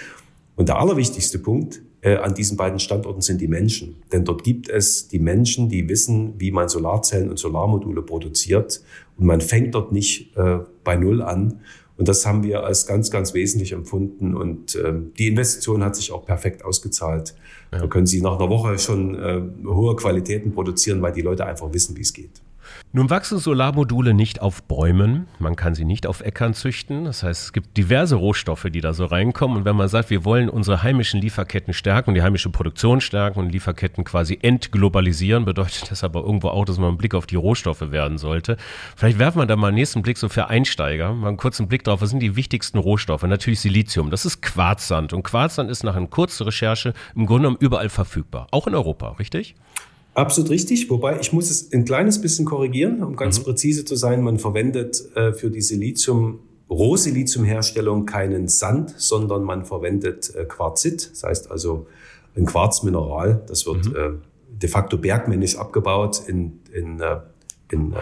Und 0.56 0.70
der 0.70 0.78
allerwichtigste 0.78 1.40
Punkt, 1.40 1.82
äh, 2.02 2.18
an 2.18 2.34
diesen 2.36 2.58
beiden 2.58 2.80
Standorten 2.80 3.22
sind 3.22 3.40
die 3.40 3.48
Menschen. 3.48 3.96
Denn 4.12 4.26
dort 4.26 4.44
gibt 4.44 4.70
es 4.70 5.08
die 5.08 5.20
Menschen, 5.20 5.70
die 5.70 5.88
wissen, 5.88 6.34
wie 6.38 6.52
man 6.52 6.68
Solarzellen 6.68 7.30
und 7.30 7.40
Solarmodule 7.40 8.02
produziert. 8.02 8.82
Und 9.18 9.26
man 9.26 9.40
fängt 9.40 9.74
dort 9.74 9.94
nicht 9.94 10.36
äh, 10.36 10.60
bei 10.84 10.98
Null 10.98 11.22
an. 11.22 11.62
Und 11.96 12.08
das 12.08 12.26
haben 12.26 12.44
wir 12.44 12.64
als 12.64 12.88
ganz, 12.88 13.10
ganz 13.10 13.34
wesentlich 13.34 13.72
empfunden. 13.72 14.36
Und 14.36 14.76
äh, 14.76 14.94
die 15.18 15.28
Investition 15.28 15.84
hat 15.84 15.96
sich 15.96 16.12
auch 16.12 16.26
perfekt 16.26 16.66
ausgezahlt. 16.66 17.36
Ja. 17.72 17.80
Da 17.80 17.88
können 17.88 18.06
Sie 18.06 18.22
nach 18.22 18.38
einer 18.38 18.50
Woche 18.50 18.78
schon 18.78 19.16
äh, 19.16 19.42
hohe 19.66 19.96
Qualitäten 19.96 20.52
produzieren, 20.52 21.02
weil 21.02 21.14
die 21.14 21.22
Leute 21.22 21.46
einfach 21.46 21.72
wissen, 21.74 21.96
wie 21.96 22.02
es 22.02 22.14
geht. 22.14 22.43
Nun 22.92 23.10
wachsen 23.10 23.40
Solarmodule 23.40 24.14
nicht 24.14 24.42
auf 24.42 24.64
Bäumen, 24.64 25.28
man 25.40 25.56
kann 25.56 25.74
sie 25.74 25.86
nicht 25.86 26.06
auf 26.06 26.22
Äckern 26.22 26.54
züchten. 26.54 27.06
Das 27.06 27.24
heißt, 27.24 27.46
es 27.46 27.54
gibt 27.54 27.76
diverse 27.76 28.16
Rohstoffe, 28.16 28.68
die 28.72 28.82
da 28.82 28.94
so 28.94 29.06
reinkommen. 29.06 29.58
Und 29.58 29.66
wenn 29.66 29.76
man 29.76 29.88
sagt, 29.88 30.10
wir 30.12 30.26
wollen 30.26 30.48
unsere 30.48 30.84
heimischen 30.84 31.20
Lieferketten 31.20 31.74
stärken 31.74 32.12
und 32.12 32.16
die 32.16 32.22
heimische 32.22 32.50
Produktion 32.50 33.02
stärken 33.02 33.40
und 33.40 33.50
Lieferketten 33.50 34.04
quasi 34.04 34.38
entglobalisieren, 34.42 35.46
bedeutet 35.46 35.90
das 35.90 36.04
aber 36.04 36.22
irgendwo 36.22 36.50
auch, 36.50 36.66
dass 36.66 36.78
man 36.78 36.90
einen 36.90 36.98
Blick 36.98 37.16
auf 37.16 37.26
die 37.26 37.36
Rohstoffe 37.36 37.92
werden 37.92 38.18
sollte. 38.18 38.58
Vielleicht 38.96 39.18
werfen 39.18 39.40
wir 39.40 39.48
da 39.48 39.56
mal 39.56 39.68
einen 39.68 39.78
nächsten 39.78 40.02
Blick 40.04 40.18
so 40.18 40.30
für 40.30 40.48
Einsteiger, 40.48 41.14
mal 41.14 41.30
einen 41.30 41.38
kurzen 41.38 41.68
Blick 41.68 41.84
drauf, 41.84 42.02
was 42.02 42.12
sind 42.12 42.20
die 42.20 42.36
wichtigsten 42.36 42.78
Rohstoffe? 42.78 43.24
Natürlich 43.24 43.60
Silizium, 43.60 44.12
das 44.12 44.26
ist 44.26 44.42
Quarzsand. 44.42 45.14
Und 45.14 45.24
Quarzsand 45.24 45.72
ist 45.72 45.84
nach 45.84 45.96
einer 45.96 46.08
kurzen 46.08 46.44
Recherche 46.44 46.94
im 47.16 47.26
Grunde 47.26 47.44
genommen 47.44 47.58
überall 47.60 47.90
verfügbar, 47.90 48.48
auch 48.52 48.68
in 48.68 48.76
Europa, 48.76 49.14
richtig? 49.14 49.56
Absolut 50.14 50.52
richtig, 50.52 50.90
wobei 50.90 51.20
ich 51.20 51.34
muss 51.34 51.50
es 51.50 51.72
ein 51.74 51.86
kleines 51.86 52.22
bisschen 52.22 52.46
korrigieren, 52.46 53.04
um 53.04 53.16
ganz 53.16 53.40
mhm. 53.40 53.44
präzise 53.44 53.84
zu 53.84 53.96
sein. 53.96 54.22
Man 54.22 54.38
verwendet 54.38 55.04
äh, 55.16 55.34
für 55.34 55.50
die 55.50 55.62
Silizium, 55.62 56.40
Rohsiliziumherstellung 56.70 58.06
keinen 58.06 58.48
Sand, 58.48 58.94
sondern 58.98 59.44
man 59.44 59.66
verwendet 59.66 60.34
äh, 60.36 60.46
Quarzit, 60.46 61.12
das 61.12 61.24
heißt 61.24 61.52
also 61.52 61.88
ein 62.36 62.46
Quarzmineral. 62.46 63.44
Das 63.48 63.66
wird 63.66 63.86
mhm. 63.86 63.96
äh, 63.96 64.10
de 64.50 64.70
facto 64.70 64.98
bergmännisch 64.98 65.58
abgebaut 65.58 66.22
in, 66.28 66.60
in, 66.72 67.00
äh, 67.00 67.20
in, 67.72 67.94
äh, 67.94 67.98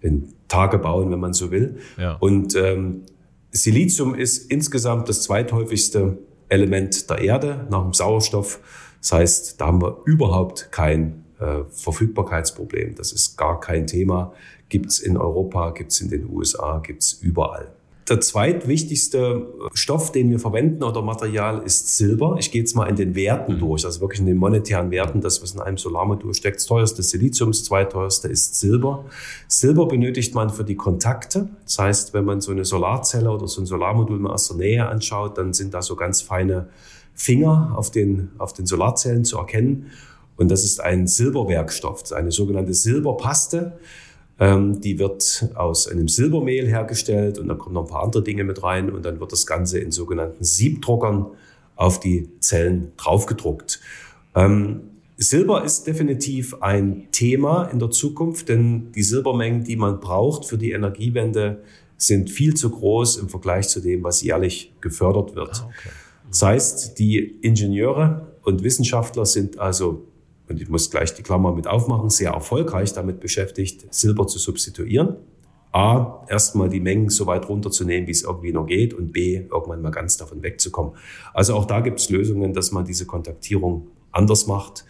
in 0.00 0.32
Tagebauen, 0.48 1.10
wenn 1.10 1.20
man 1.20 1.34
so 1.34 1.50
will. 1.50 1.78
Ja. 1.98 2.14
Und 2.14 2.54
ähm, 2.56 3.02
Silizium 3.50 4.14
ist 4.14 4.50
insgesamt 4.50 5.08
das 5.08 5.22
zweithäufigste 5.22 6.18
Element 6.48 7.08
der 7.10 7.18
Erde 7.18 7.66
nach 7.70 7.82
dem 7.82 7.92
Sauerstoff. 7.92 8.60
Das 9.00 9.12
heißt, 9.12 9.60
da 9.60 9.66
haben 9.66 9.82
wir 9.82 9.98
überhaupt 10.04 10.72
kein 10.72 11.24
äh, 11.38 11.62
Verfügbarkeitsproblem. 11.70 12.94
Das 12.96 13.12
ist 13.12 13.36
gar 13.36 13.60
kein 13.60 13.86
Thema. 13.86 14.32
Gibt's 14.68 14.98
in 14.98 15.16
Europa, 15.16 15.70
gibt's 15.70 16.00
in 16.00 16.10
den 16.10 16.28
USA, 16.30 16.78
gibt's 16.78 17.12
überall. 17.12 17.72
Der 18.08 18.22
zweitwichtigste 18.22 19.46
Stoff, 19.74 20.12
den 20.12 20.30
wir 20.30 20.38
verwenden 20.38 20.82
oder 20.82 21.02
Material 21.02 21.62
ist 21.62 21.94
Silber. 21.98 22.36
Ich 22.38 22.50
gehe 22.50 22.62
jetzt 22.62 22.74
mal 22.74 22.86
in 22.86 22.96
den 22.96 23.14
Werten 23.14 23.54
mhm. 23.54 23.58
durch, 23.58 23.84
also 23.84 24.00
wirklich 24.00 24.20
in 24.20 24.26
den 24.26 24.38
monetären 24.38 24.90
Werten, 24.90 25.20
das, 25.20 25.42
was 25.42 25.52
in 25.52 25.60
einem 25.60 25.76
Solarmodul 25.76 26.32
steckt. 26.32 26.56
Das 26.56 26.66
teuerste 26.66 27.00
ist 27.00 27.10
Silizium, 27.10 27.50
das 27.50 27.64
zweiteuerste 27.64 28.28
ist 28.28 28.58
Silber. 28.58 29.04
Silber 29.46 29.86
benötigt 29.86 30.34
man 30.34 30.48
für 30.48 30.64
die 30.64 30.76
Kontakte. 30.76 31.50
Das 31.64 31.78
heißt, 31.78 32.14
wenn 32.14 32.24
man 32.24 32.40
so 32.40 32.50
eine 32.50 32.64
Solarzelle 32.64 33.30
oder 33.30 33.46
so 33.46 33.60
ein 33.60 33.66
Solarmodul 33.66 34.18
mal 34.18 34.32
aus 34.32 34.48
der 34.48 34.56
Nähe 34.56 34.88
anschaut, 34.88 35.36
dann 35.36 35.52
sind 35.52 35.74
da 35.74 35.82
so 35.82 35.94
ganz 35.94 36.22
feine 36.22 36.68
Finger 37.18 37.74
auf 37.76 37.90
den, 37.90 38.30
auf 38.38 38.52
den 38.52 38.64
Solarzellen 38.64 39.24
zu 39.24 39.38
erkennen. 39.38 39.90
Und 40.36 40.50
das 40.52 40.62
ist 40.62 40.80
ein 40.80 41.08
Silberwerkstoff, 41.08 42.12
eine 42.12 42.30
sogenannte 42.30 42.72
Silberpaste. 42.72 43.78
Ähm, 44.38 44.80
die 44.80 45.00
wird 45.00 45.48
aus 45.56 45.88
einem 45.88 46.06
Silbermehl 46.06 46.68
hergestellt 46.68 47.38
und 47.38 47.48
da 47.48 47.54
kommen 47.54 47.74
noch 47.74 47.86
ein 47.86 47.90
paar 47.90 48.04
andere 48.04 48.22
Dinge 48.22 48.44
mit 48.44 48.62
rein 48.62 48.88
und 48.88 49.04
dann 49.04 49.18
wird 49.18 49.32
das 49.32 49.46
Ganze 49.46 49.80
in 49.80 49.90
sogenannten 49.90 50.44
Siebdruckern 50.44 51.26
auf 51.74 51.98
die 51.98 52.28
Zellen 52.38 52.92
draufgedruckt. 52.96 53.80
Ähm, 54.36 54.82
Silber 55.16 55.64
ist 55.64 55.88
definitiv 55.88 56.62
ein 56.62 57.08
Thema 57.10 57.64
in 57.64 57.80
der 57.80 57.90
Zukunft, 57.90 58.48
denn 58.48 58.92
die 58.92 59.02
Silbermengen, 59.02 59.64
die 59.64 59.74
man 59.74 59.98
braucht 59.98 60.44
für 60.44 60.56
die 60.56 60.70
Energiewende, 60.70 61.64
sind 61.96 62.30
viel 62.30 62.54
zu 62.54 62.70
groß 62.70 63.16
im 63.16 63.28
Vergleich 63.28 63.68
zu 63.68 63.80
dem, 63.80 64.04
was 64.04 64.22
jährlich 64.22 64.72
gefördert 64.80 65.34
wird. 65.34 65.62
Ah, 65.64 65.66
okay. 65.66 65.88
Das 66.28 66.42
heißt, 66.42 66.98
die 66.98 67.18
Ingenieure 67.18 68.36
und 68.42 68.62
Wissenschaftler 68.62 69.26
sind 69.26 69.58
also, 69.58 70.06
und 70.48 70.60
ich 70.60 70.68
muss 70.68 70.90
gleich 70.90 71.14
die 71.14 71.22
Klammer 71.22 71.54
mit 71.54 71.66
aufmachen, 71.66 72.10
sehr 72.10 72.32
erfolgreich 72.32 72.92
damit 72.92 73.20
beschäftigt, 73.20 73.92
Silber 73.92 74.26
zu 74.26 74.38
substituieren. 74.38 75.16
A, 75.72 76.26
erstmal 76.28 76.70
die 76.70 76.80
Mengen 76.80 77.10
so 77.10 77.26
weit 77.26 77.48
runterzunehmen, 77.48 78.06
wie 78.06 78.12
es 78.12 78.22
irgendwie 78.22 78.52
noch 78.52 78.66
geht 78.66 78.94
und 78.94 79.12
B, 79.12 79.36
irgendwann 79.36 79.82
mal 79.82 79.90
ganz 79.90 80.16
davon 80.16 80.42
wegzukommen. 80.42 80.92
Also 81.34 81.54
auch 81.54 81.66
da 81.66 81.80
gibt 81.80 82.00
es 82.00 82.08
Lösungen, 82.08 82.54
dass 82.54 82.72
man 82.72 82.86
diese 82.86 83.04
Kontaktierung 83.04 83.88
anders 84.10 84.46
macht. 84.46 84.86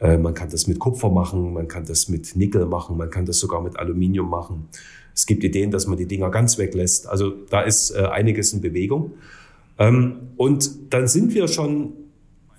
Äh, 0.00 0.18
man 0.18 0.34
kann 0.34 0.50
das 0.50 0.66
mit 0.66 0.78
Kupfer 0.80 1.10
machen, 1.10 1.52
man 1.52 1.68
kann 1.68 1.84
das 1.86 2.08
mit 2.08 2.34
Nickel 2.34 2.66
machen, 2.66 2.96
man 2.96 3.10
kann 3.10 3.24
das 3.24 3.38
sogar 3.38 3.62
mit 3.62 3.78
Aluminium 3.78 4.28
machen. 4.28 4.68
Es 5.14 5.26
gibt 5.26 5.44
Ideen, 5.44 5.70
dass 5.70 5.86
man 5.86 5.96
die 5.96 6.06
Dinger 6.06 6.30
ganz 6.30 6.58
weglässt. 6.58 7.08
Also 7.08 7.30
da 7.48 7.62
ist 7.62 7.90
äh, 7.90 8.00
einiges 8.00 8.52
in 8.52 8.60
Bewegung. 8.60 9.14
Ähm, 9.78 10.30
und 10.36 10.92
dann 10.92 11.08
sind 11.08 11.34
wir 11.34 11.48
schon 11.48 11.92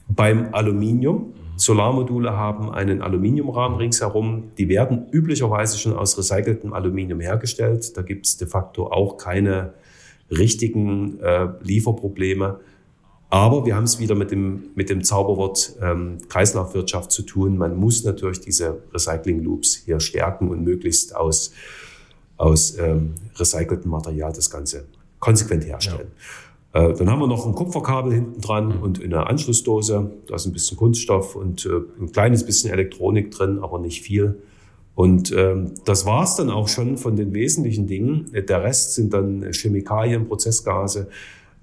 beim 0.10 0.54
Aluminium. 0.54 1.34
Solarmodule 1.58 2.38
haben 2.38 2.72
einen 2.72 3.02
Aluminiumrahmen 3.02 3.78
ringsherum. 3.78 4.52
Die 4.58 4.70
werden 4.70 5.08
üblicherweise 5.12 5.78
schon 5.78 5.94
aus 5.94 6.18
recyceltem 6.18 6.74
Aluminium 6.74 7.20
hergestellt. 7.20 7.98
Da 7.98 8.04
gibt 8.04 8.28
es 8.28 8.38
de 8.38 8.48
facto 8.48 8.92
auch 8.92 9.18
keine 9.18 9.74
richtigen 10.30 11.20
äh, 11.20 11.50
Lieferprobleme. 11.62 12.60
Aber 13.30 13.66
wir 13.66 13.76
haben 13.76 13.84
es 13.84 14.00
wieder 14.00 14.16
mit 14.16 14.32
dem, 14.32 14.70
mit 14.76 14.90
dem 14.90 15.04
Zauberwort 15.04 15.76
ähm, 15.82 16.20
Kreislaufwirtschaft 16.30 17.12
zu 17.12 17.24
tun. 17.24 17.58
Man 17.58 17.76
muss 17.76 18.04
natürlich 18.04 18.40
diese 18.40 18.84
Recycling-Loops 18.94 19.76
hier 19.86 20.00
stärken 20.00 20.50
und 20.50 20.64
möglichst 20.64 21.14
aus, 21.16 21.52
aus 22.38 22.78
ähm, 22.78 23.16
recyceltem 23.36 23.92
Material 23.92 24.32
das 24.32 24.50
Ganze 24.50 24.86
konsequent 25.20 25.66
herstellen. 25.66 26.12
Ja. 26.16 26.47
Äh, 26.74 26.94
dann 26.94 27.10
haben 27.10 27.20
wir 27.20 27.28
noch 27.28 27.46
ein 27.46 27.56
Kupferkabel 27.56 28.14
hinten 28.14 28.42
dran 28.42 28.78
mhm. 28.78 28.84
und 28.84 29.04
eine 29.04 29.28
Anschlussdose. 29.28 30.12
Da 30.28 30.36
ist 30.36 30.46
ein 30.46 30.54
bisschen 30.54 30.78
Kunststoff 30.78 31.36
und 31.36 31.66
äh, 31.66 32.02
ein 32.02 32.12
kleines 32.12 32.46
bisschen 32.46 32.72
Elektronik 32.72 33.32
drin, 33.32 33.60
aber 33.62 33.80
nicht 33.80 34.02
viel. 34.02 34.42
Und 34.96 35.32
ähm, 35.32 35.74
das 35.86 36.06
war's 36.06 36.38
dann 36.38 36.50
auch 36.50 36.68
schon 36.68 36.98
von 36.98 37.16
den 37.16 37.34
wesentlichen 37.34 37.86
Dingen. 37.86 38.32
Der 38.34 38.64
Rest 38.64 38.96
sind 38.96 39.14
dann 39.14 39.52
Chemikalien, 39.52 40.26
Prozessgase. 40.28 41.08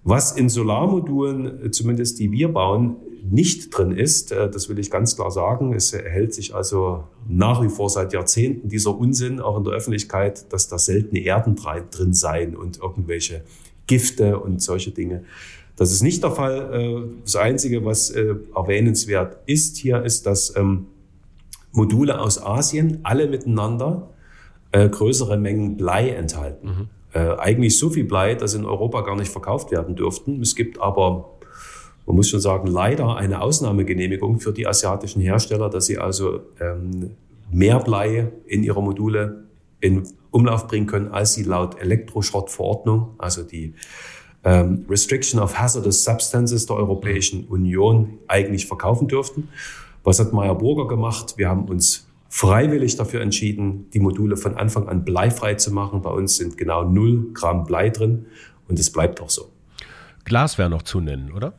Was 0.04 0.32
in 0.32 0.48
Solarmodulen, 0.48 1.66
äh, 1.66 1.70
zumindest 1.70 2.18
die 2.20 2.30
wir 2.30 2.52
bauen, 2.52 2.96
nicht 3.28 3.70
drin 3.70 3.90
ist, 3.90 4.32
das 4.32 4.68
will 4.68 4.78
ich 4.78 4.90
ganz 4.90 5.16
klar 5.16 5.30
sagen. 5.30 5.72
Es 5.72 5.94
erhält 5.94 6.34
sich 6.34 6.54
also 6.54 7.04
nach 7.26 7.62
wie 7.62 7.70
vor 7.70 7.88
seit 7.88 8.12
Jahrzehnten 8.12 8.68
dieser 8.68 8.94
Unsinn, 8.94 9.40
auch 9.40 9.56
in 9.56 9.64
der 9.64 9.72
Öffentlichkeit, 9.72 10.52
dass 10.52 10.68
da 10.68 10.78
seltene 10.78 11.20
Erden 11.20 11.56
drin 11.56 12.12
seien 12.12 12.54
und 12.54 12.80
irgendwelche 12.82 13.42
Gifte 13.86 14.38
und 14.38 14.62
solche 14.62 14.90
Dinge. 14.90 15.24
Das 15.76 15.90
ist 15.90 16.02
nicht 16.02 16.22
der 16.22 16.30
Fall. 16.30 16.70
Äh, 16.72 17.22
das 17.24 17.36
Einzige, 17.36 17.84
was 17.84 18.10
äh, 18.10 18.34
erwähnenswert 18.54 19.38
ist 19.46 19.76
hier, 19.76 20.02
ist, 20.02 20.26
dass 20.26 20.54
ähm, 20.56 20.86
Module 21.72 22.20
aus 22.20 22.40
Asien 22.40 23.00
alle 23.02 23.26
miteinander 23.26 24.10
äh, 24.70 24.88
größere 24.88 25.36
Mengen 25.36 25.76
Blei 25.76 26.10
enthalten. 26.10 26.66
Mhm. 26.66 26.88
Eigentlich 27.38 27.78
so 27.78 27.90
viel 27.90 28.02
Blei, 28.02 28.34
dass 28.34 28.54
in 28.54 28.64
Europa 28.64 29.02
gar 29.02 29.14
nicht 29.14 29.30
verkauft 29.30 29.70
werden 29.70 29.94
dürften. 29.94 30.42
Es 30.42 30.56
gibt 30.56 30.80
aber, 30.80 31.30
man 32.06 32.16
muss 32.16 32.28
schon 32.28 32.40
sagen, 32.40 32.66
leider 32.66 33.16
eine 33.16 33.40
Ausnahmegenehmigung 33.40 34.40
für 34.40 34.52
die 34.52 34.66
asiatischen 34.66 35.22
Hersteller, 35.22 35.70
dass 35.70 35.86
sie 35.86 35.96
also 35.96 36.40
ähm, 36.58 37.10
mehr 37.52 37.78
Blei 37.78 38.32
in 38.48 38.64
ihre 38.64 38.82
Module 38.82 39.43
in 39.84 40.08
Umlauf 40.30 40.66
bringen 40.66 40.86
können, 40.86 41.08
als 41.08 41.34
sie 41.34 41.42
laut 41.42 41.78
Elektroschrottverordnung, 41.78 43.10
also 43.18 43.42
die 43.42 43.74
ähm, 44.42 44.86
Restriction 44.88 45.38
of 45.38 45.58
Hazardous 45.58 46.04
Substances 46.04 46.64
der 46.64 46.76
Europäischen 46.76 47.44
Union, 47.44 48.18
eigentlich 48.26 48.66
verkaufen 48.66 49.08
dürften. 49.08 49.48
Was 50.02 50.18
hat 50.20 50.32
Meyer 50.32 50.54
Burger 50.54 50.88
gemacht? 50.88 51.34
Wir 51.36 51.50
haben 51.50 51.66
uns 51.66 52.08
freiwillig 52.30 52.96
dafür 52.96 53.20
entschieden, 53.20 53.90
die 53.92 54.00
Module 54.00 54.38
von 54.38 54.54
Anfang 54.56 54.88
an 54.88 55.04
bleifrei 55.04 55.54
zu 55.54 55.70
machen. 55.70 56.00
Bei 56.00 56.10
uns 56.10 56.36
sind 56.36 56.56
genau 56.56 56.84
0 56.84 57.32
Gramm 57.34 57.64
Blei 57.64 57.90
drin 57.90 58.24
und 58.68 58.78
es 58.78 58.90
bleibt 58.90 59.20
auch 59.20 59.30
so. 59.30 59.50
Glas 60.24 60.56
wäre 60.56 60.70
noch 60.70 60.82
zu 60.82 61.00
nennen, 61.00 61.30
oder? 61.30 61.52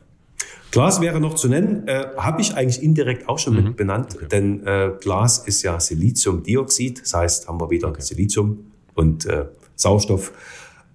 Glas 0.70 1.00
wäre 1.00 1.20
noch 1.20 1.34
zu 1.34 1.48
nennen, 1.48 1.86
äh, 1.88 2.06
habe 2.16 2.40
ich 2.40 2.54
eigentlich 2.54 2.82
indirekt 2.82 3.28
auch 3.28 3.38
schon 3.38 3.56
mhm. 3.56 3.64
mit 3.64 3.76
benannt, 3.76 4.16
okay. 4.16 4.26
denn 4.30 4.66
äh, 4.66 4.92
Glas 5.00 5.38
ist 5.38 5.62
ja 5.62 5.80
Siliziumdioxid, 5.80 7.02
das 7.02 7.14
heißt, 7.14 7.48
haben 7.48 7.60
wir 7.60 7.70
wieder 7.70 7.88
okay. 7.88 8.02
Silizium 8.02 8.66
und 8.94 9.26
äh, 9.26 9.46
Sauerstoff. 9.74 10.32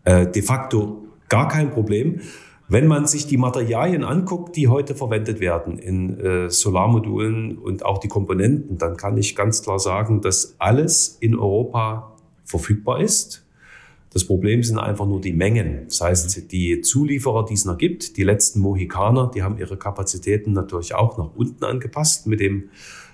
Äh, 0.03 0.27
de 0.27 0.41
facto 0.41 1.05
gar 1.29 1.47
kein 1.47 1.71
Problem. 1.71 2.21
Wenn 2.67 2.87
man 2.87 3.05
sich 3.05 3.27
die 3.27 3.37
Materialien 3.37 4.03
anguckt, 4.03 4.55
die 4.55 4.69
heute 4.69 4.95
verwendet 4.95 5.39
werden 5.41 5.77
in 5.77 6.19
äh, 6.19 6.49
Solarmodulen 6.49 7.57
und 7.57 7.83
auch 7.83 7.97
die 7.97 8.07
Komponenten, 8.07 8.77
dann 8.77 8.95
kann 8.95 9.17
ich 9.17 9.35
ganz 9.35 9.61
klar 9.61 9.77
sagen, 9.77 10.21
dass 10.21 10.55
alles 10.57 11.17
in 11.19 11.37
Europa 11.37 12.15
verfügbar 12.45 13.01
ist. 13.01 13.45
Das 14.13 14.25
Problem 14.25 14.61
sind 14.61 14.77
einfach 14.77 15.05
nur 15.05 15.21
die 15.21 15.31
Mengen. 15.31 15.85
Das 15.87 16.01
heißt, 16.01 16.51
die 16.51 16.81
Zulieferer, 16.81 17.45
die 17.45 17.53
es 17.53 17.63
noch 17.63 17.77
gibt, 17.77 18.17
die 18.17 18.23
letzten 18.23 18.59
Mohikaner, 18.59 19.31
die 19.33 19.41
haben 19.41 19.57
ihre 19.57 19.77
Kapazitäten 19.77 20.51
natürlich 20.51 20.93
auch 20.93 21.17
nach 21.17 21.29
unten 21.35 21.63
angepasst 21.63 22.27
mit 22.27 22.41
dem 22.41 22.69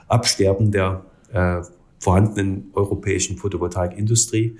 Absterben 0.07 0.71
der 0.71 1.05
äh, 1.31 1.61
vorhandenen 1.99 2.71
europäischen 2.73 3.37
Photovoltaikindustrie. 3.37 4.57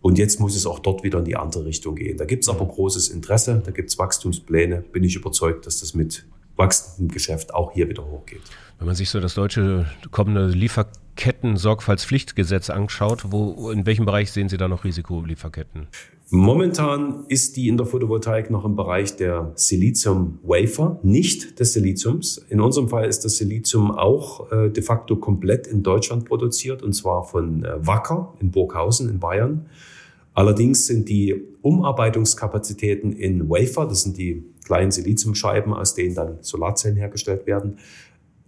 Und 0.00 0.18
jetzt 0.18 0.40
muss 0.40 0.56
es 0.56 0.66
auch 0.66 0.80
dort 0.80 1.04
wieder 1.04 1.20
in 1.20 1.24
die 1.24 1.36
andere 1.36 1.64
Richtung 1.64 1.94
gehen. 1.94 2.16
Da 2.16 2.24
gibt 2.24 2.42
es 2.42 2.48
aber 2.48 2.66
großes 2.66 3.08
Interesse, 3.08 3.62
da 3.64 3.70
gibt 3.70 3.90
es 3.90 3.98
Wachstumspläne. 3.98 4.82
Bin 4.92 5.04
ich 5.04 5.16
überzeugt, 5.16 5.66
dass 5.66 5.80
das 5.80 5.94
mit 5.94 6.26
wachsendem 6.56 7.12
Geschäft 7.12 7.54
auch 7.54 7.72
hier 7.72 7.88
wieder 7.88 8.04
hochgeht. 8.04 8.40
Wenn 8.78 8.86
man 8.86 8.96
sich 8.96 9.10
so 9.10 9.20
das 9.20 9.34
deutsche 9.34 9.86
kommende 10.10 10.48
Lieferketten-Sorgfaltspflichtgesetz 11.16 12.70
anschaut, 12.70 13.24
wo, 13.30 13.70
in 13.70 13.86
welchem 13.86 14.04
Bereich 14.04 14.30
sehen 14.30 14.48
Sie 14.48 14.56
da 14.56 14.68
noch 14.68 14.84
Risikolieferketten? 14.84 15.88
Momentan 16.30 17.24
ist 17.28 17.56
die 17.56 17.68
in 17.68 17.76
der 17.76 17.86
Photovoltaik 17.86 18.50
noch 18.50 18.64
im 18.64 18.74
Bereich 18.74 19.16
der 19.16 19.52
Silizium-Wafer, 19.54 20.98
nicht 21.02 21.60
des 21.60 21.72
Siliziums. 21.72 22.38
In 22.48 22.60
unserem 22.60 22.88
Fall 22.88 23.06
ist 23.06 23.24
das 23.24 23.36
Silizium 23.36 23.92
auch 23.92 24.50
äh, 24.50 24.68
de 24.68 24.82
facto 24.82 25.16
komplett 25.16 25.66
in 25.66 25.82
Deutschland 25.82 26.24
produziert, 26.24 26.82
und 26.82 26.94
zwar 26.94 27.24
von 27.24 27.64
äh, 27.64 27.86
Wacker 27.86 28.34
in 28.40 28.50
Burghausen 28.50 29.08
in 29.08 29.20
Bayern. 29.20 29.66
Allerdings 30.34 30.86
sind 30.86 31.08
die 31.08 31.34
Umarbeitungskapazitäten 31.62 33.12
in 33.12 33.48
Wafer, 33.48 33.86
das 33.86 34.02
sind 34.02 34.18
die 34.18 34.44
kleinen 34.64 34.90
Siliziumscheiben, 34.90 35.72
aus 35.72 35.94
denen 35.94 36.16
dann 36.16 36.38
Solarzellen 36.42 36.96
hergestellt 36.96 37.46
werden. 37.46 37.78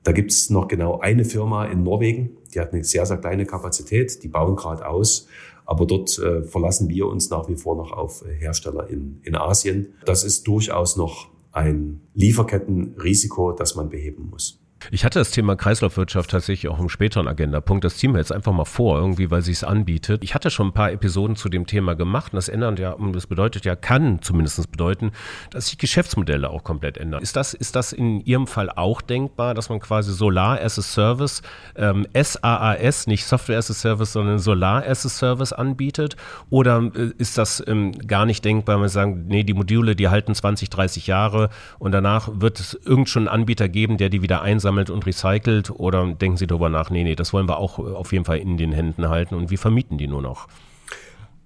Da 0.08 0.12
gibt 0.12 0.30
es 0.30 0.48
noch 0.48 0.68
genau 0.68 1.00
eine 1.00 1.22
Firma 1.22 1.66
in 1.66 1.82
Norwegen, 1.82 2.38
die 2.54 2.60
hat 2.60 2.72
eine 2.72 2.82
sehr, 2.82 3.04
sehr 3.04 3.18
kleine 3.18 3.44
Kapazität, 3.44 4.22
die 4.22 4.28
bauen 4.28 4.56
gerade 4.56 4.88
aus. 4.88 5.28
Aber 5.66 5.84
dort 5.84 6.18
äh, 6.18 6.44
verlassen 6.44 6.88
wir 6.88 7.06
uns 7.08 7.28
nach 7.28 7.46
wie 7.46 7.56
vor 7.56 7.76
noch 7.76 7.92
auf 7.92 8.24
Hersteller 8.38 8.88
in, 8.88 9.20
in 9.22 9.34
Asien. 9.34 9.92
Das 10.06 10.24
ist 10.24 10.48
durchaus 10.48 10.96
noch 10.96 11.28
ein 11.52 12.00
Lieferkettenrisiko, 12.14 13.52
das 13.52 13.74
man 13.74 13.90
beheben 13.90 14.30
muss. 14.30 14.58
Ich 14.90 15.04
hatte 15.04 15.18
das 15.18 15.30
Thema 15.30 15.56
Kreislaufwirtschaft 15.56 16.30
tatsächlich 16.30 16.70
auch 16.70 16.78
im 16.78 16.88
späteren 16.88 17.28
Agendapunkt. 17.28 17.84
Das 17.84 17.96
ziehen 17.96 18.12
wir 18.12 18.18
jetzt 18.18 18.32
einfach 18.32 18.52
mal 18.52 18.64
vor, 18.64 18.98
irgendwie, 18.98 19.30
weil 19.30 19.42
sie 19.42 19.52
es 19.52 19.64
anbietet. 19.64 20.22
Ich 20.22 20.34
hatte 20.34 20.50
schon 20.50 20.68
ein 20.68 20.72
paar 20.72 20.92
Episoden 20.92 21.36
zu 21.36 21.48
dem 21.48 21.66
Thema 21.66 21.94
gemacht 21.94 22.32
und 22.32 22.36
das 22.36 22.48
ändert 22.48 22.78
ja, 22.78 22.96
das 23.12 23.26
bedeutet 23.26 23.64
ja, 23.64 23.76
kann 23.76 24.22
zumindest 24.22 24.70
bedeuten, 24.70 25.12
dass 25.50 25.66
sich 25.68 25.78
Geschäftsmodelle 25.78 26.48
auch 26.48 26.64
komplett 26.64 26.96
ändern. 26.96 27.22
Ist 27.22 27.36
das, 27.36 27.54
ist 27.54 27.76
das 27.76 27.92
in 27.92 28.20
Ihrem 28.20 28.46
Fall 28.46 28.70
auch 28.70 29.02
denkbar, 29.02 29.54
dass 29.54 29.68
man 29.68 29.80
quasi 29.80 30.12
Solar 30.12 30.60
as 30.60 30.78
a 30.78 30.82
Service, 30.82 31.42
ähm, 31.76 32.06
SaaS, 32.14 33.06
nicht 33.06 33.24
Software 33.24 33.58
as 33.58 33.70
a 33.70 33.74
Service, 33.74 34.12
sondern 34.12 34.38
Solar 34.38 34.84
as 34.86 35.04
a 35.04 35.08
Service 35.08 35.52
anbietet? 35.52 36.16
Oder 36.50 36.90
äh, 36.94 37.10
ist 37.18 37.36
das 37.36 37.62
ähm, 37.66 37.92
gar 37.92 38.26
nicht 38.26 38.44
denkbar, 38.44 38.76
wenn 38.76 38.80
man 38.80 38.88
sagen, 38.88 39.26
nee, 39.28 39.44
die 39.44 39.54
Module, 39.54 39.96
die 39.96 40.08
halten 40.08 40.34
20, 40.34 40.70
30 40.70 41.06
Jahre 41.06 41.50
und 41.78 41.92
danach 41.92 42.30
wird 42.32 42.60
es 42.60 42.74
irgend 42.74 43.08
schon 43.08 43.28
einen 43.28 43.40
Anbieter 43.40 43.68
geben, 43.68 43.98
der 43.98 44.08
die 44.08 44.22
wieder 44.22 44.40
einsammelt 44.42 44.67
sammelt 44.68 44.90
und 44.90 45.06
recycelt? 45.06 45.70
Oder 45.70 46.12
denken 46.12 46.36
Sie 46.36 46.46
darüber 46.46 46.68
nach, 46.68 46.90
nee, 46.90 47.02
nee, 47.02 47.14
das 47.14 47.32
wollen 47.32 47.48
wir 47.48 47.56
auch 47.56 47.78
äh, 47.78 47.82
auf 47.82 48.12
jeden 48.12 48.26
Fall 48.26 48.38
in 48.38 48.58
den 48.58 48.72
Händen 48.72 49.08
halten 49.08 49.34
und 49.34 49.50
wir 49.50 49.58
vermieten 49.58 49.96
die 49.96 50.06
nur 50.06 50.20
noch? 50.20 50.46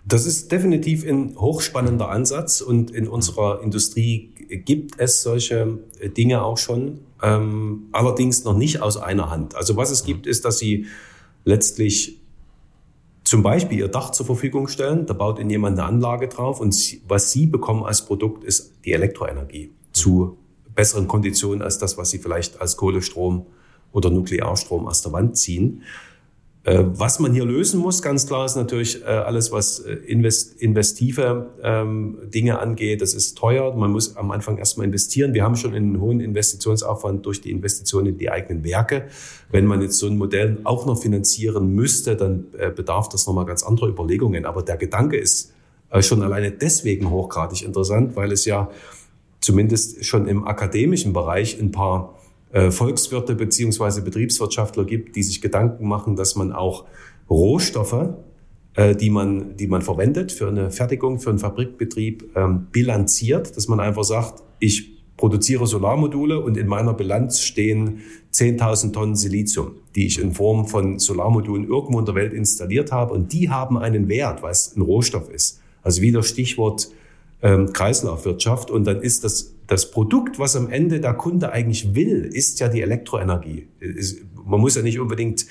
Das 0.04 0.26
ist 0.26 0.50
definitiv 0.50 1.06
ein 1.06 1.36
hochspannender 1.38 2.08
Ansatz 2.08 2.60
und 2.60 2.90
in 2.90 3.06
unserer 3.06 3.62
Industrie 3.62 4.32
gibt 4.64 4.98
es 4.98 5.22
solche 5.22 5.78
äh, 6.00 6.08
Dinge 6.08 6.42
auch 6.42 6.58
schon, 6.58 6.98
ähm, 7.22 7.84
allerdings 7.92 8.42
noch 8.42 8.56
nicht 8.56 8.82
aus 8.82 8.96
einer 8.96 9.30
Hand. 9.30 9.54
Also 9.54 9.76
was 9.76 9.92
es 9.92 10.02
gibt, 10.02 10.26
ist, 10.26 10.44
dass 10.44 10.58
Sie 10.58 10.86
letztlich 11.44 12.18
zum 13.22 13.44
Beispiel 13.44 13.78
Ihr 13.78 13.88
Dach 13.88 14.10
zur 14.10 14.26
Verfügung 14.26 14.66
stellen, 14.66 15.06
da 15.06 15.14
baut 15.14 15.38
Ihnen 15.38 15.50
jemand 15.50 15.78
eine 15.78 15.86
Anlage 15.86 16.26
drauf 16.26 16.60
und 16.60 16.74
was 17.06 17.30
Sie 17.30 17.46
bekommen 17.46 17.84
als 17.84 18.04
Produkt 18.04 18.42
ist 18.42 18.72
die 18.84 18.92
Elektroenergie 18.92 19.70
zu 19.92 20.36
besseren 20.74 21.08
Konditionen 21.08 21.62
als 21.62 21.78
das, 21.78 21.98
was 21.98 22.10
sie 22.10 22.18
vielleicht 22.18 22.60
als 22.60 22.76
Kohlestrom 22.76 23.46
oder 23.92 24.10
Nuklearstrom 24.10 24.86
aus 24.86 25.02
der 25.02 25.12
Wand 25.12 25.36
ziehen. 25.36 25.82
Äh, 26.64 26.84
was 26.84 27.18
man 27.18 27.32
hier 27.32 27.44
lösen 27.44 27.80
muss, 27.80 28.02
ganz 28.02 28.28
klar, 28.28 28.46
ist 28.46 28.54
natürlich 28.54 29.02
äh, 29.02 29.06
alles, 29.06 29.50
was 29.50 29.80
äh, 29.80 29.94
invest 29.94 30.62
investive 30.62 31.50
ähm, 31.60 32.18
Dinge 32.32 32.60
angeht. 32.60 33.02
Das 33.02 33.14
ist 33.14 33.36
teuer. 33.36 33.74
Man 33.74 33.90
muss 33.90 34.16
am 34.16 34.30
Anfang 34.30 34.58
erstmal 34.58 34.86
investieren. 34.86 35.34
Wir 35.34 35.42
haben 35.42 35.56
schon 35.56 35.74
einen 35.74 36.00
hohen 36.00 36.20
Investitionsaufwand 36.20 37.26
durch 37.26 37.40
die 37.40 37.50
Investition 37.50 38.06
in 38.06 38.16
die 38.16 38.30
eigenen 38.30 38.62
Werke. 38.62 39.06
Wenn 39.50 39.66
man 39.66 39.82
jetzt 39.82 39.98
so 39.98 40.06
ein 40.06 40.16
Modell 40.16 40.58
auch 40.62 40.86
noch 40.86 41.02
finanzieren 41.02 41.74
müsste, 41.74 42.16
dann 42.16 42.46
bedarf 42.76 43.08
das 43.08 43.26
nochmal 43.26 43.44
ganz 43.44 43.64
anderer 43.64 43.88
Überlegungen. 43.88 44.46
Aber 44.46 44.62
der 44.62 44.76
Gedanke 44.76 45.16
ist 45.16 45.52
schon 46.00 46.22
alleine 46.22 46.52
deswegen 46.52 47.10
hochgradig 47.10 47.62
interessant, 47.62 48.16
weil 48.16 48.32
es 48.32 48.46
ja 48.46 48.70
zumindest 49.42 50.04
schon 50.06 50.26
im 50.26 50.46
akademischen 50.46 51.12
Bereich 51.12 51.60
ein 51.60 51.72
paar 51.72 52.18
äh, 52.52 52.70
Volkswirte 52.70 53.34
beziehungsweise 53.34 54.02
Betriebswirtschaftler 54.02 54.84
gibt, 54.84 55.16
die 55.16 55.22
sich 55.22 55.42
Gedanken 55.42 55.86
machen, 55.86 56.16
dass 56.16 56.36
man 56.36 56.52
auch 56.52 56.86
Rohstoffe, 57.28 58.14
äh, 58.74 58.94
die 58.94 59.10
man, 59.10 59.56
die 59.56 59.66
man 59.66 59.82
verwendet 59.82 60.32
für 60.32 60.48
eine 60.48 60.70
Fertigung, 60.70 61.18
für 61.18 61.30
einen 61.30 61.38
Fabrikbetrieb, 61.38 62.30
ähm, 62.36 62.68
bilanziert, 62.72 63.56
dass 63.56 63.68
man 63.68 63.80
einfach 63.80 64.04
sagt, 64.04 64.42
ich 64.60 64.92
produziere 65.16 65.66
Solarmodule 65.66 66.40
und 66.40 66.56
in 66.56 66.66
meiner 66.66 66.94
Bilanz 66.94 67.40
stehen 67.40 68.00
10.000 68.32 68.92
Tonnen 68.92 69.16
Silizium, 69.16 69.72
die 69.94 70.06
ich 70.06 70.20
in 70.20 70.32
Form 70.32 70.66
von 70.66 70.98
Solarmodulen 70.98 71.68
irgendwo 71.68 71.98
in 71.98 72.06
der 72.06 72.14
Welt 72.14 72.32
installiert 72.32 72.92
habe 72.92 73.12
und 73.12 73.32
die 73.32 73.50
haben 73.50 73.76
einen 73.76 74.08
Wert, 74.08 74.42
weil 74.42 74.52
es 74.52 74.76
ein 74.76 74.82
Rohstoff 74.82 75.28
ist. 75.30 75.60
Also 75.82 76.00
wieder 76.00 76.22
Stichwort 76.22 76.88
ähm, 77.42 77.72
Kreislaufwirtschaft 77.72 78.70
und 78.70 78.86
dann 78.86 79.00
ist 79.00 79.24
das 79.24 79.52
das 79.66 79.90
Produkt, 79.90 80.38
was 80.38 80.54
am 80.54 80.68
Ende 80.68 81.00
der 81.00 81.14
Kunde 81.14 81.52
eigentlich 81.52 81.94
will, 81.94 82.28
ist 82.30 82.60
ja 82.60 82.68
die 82.68 82.82
Elektroenergie. 82.82 83.68
Man 84.44 84.60
muss 84.60 84.74
ja 84.74 84.82
nicht 84.82 85.00
unbedingt 85.00 85.46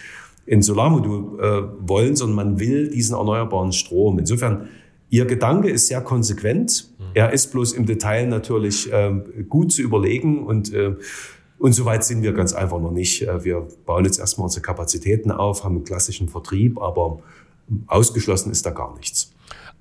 ein 0.50 0.62
Solarmodul 0.62 1.40
äh, 1.40 1.88
wollen, 1.88 2.16
sondern 2.16 2.36
man 2.36 2.60
will 2.60 2.90
diesen 2.90 3.16
erneuerbaren 3.16 3.72
Strom. 3.72 4.20
Insofern, 4.20 4.68
Ihr 5.10 5.26
Gedanke 5.26 5.70
ist 5.70 5.88
sehr 5.88 6.02
konsequent. 6.02 6.94
Mhm. 6.98 7.04
Er 7.16 7.34
ist 7.34 7.52
bloß 7.52 7.74
im 7.74 7.86
Detail 7.86 8.28
natürlich 8.28 8.92
äh, 8.94 9.12
gut 9.50 9.74
zu 9.74 9.82
überlegen 9.82 10.46
und 10.46 10.74
äh, 10.74 10.96
und 11.58 11.74
soweit 11.74 12.04
sind 12.04 12.24
wir 12.24 12.34
ganz 12.34 12.54
einfach 12.54 12.80
noch 12.80 12.92
nicht. 12.92 13.22
Äh, 13.22 13.44
wir 13.44 13.68
bauen 13.86 14.06
jetzt 14.06 14.20
erstmal 14.20 14.46
unsere 14.46 14.64
Kapazitäten 14.64 15.30
auf, 15.30 15.64
haben 15.64 15.76
einen 15.76 15.84
klassischen 15.84 16.28
Vertrieb, 16.28 16.82
aber 16.82 17.20
ausgeschlossen 17.88 18.52
ist 18.52 18.66
da 18.66 18.72
gar 18.72 18.96
nichts. 18.98 19.32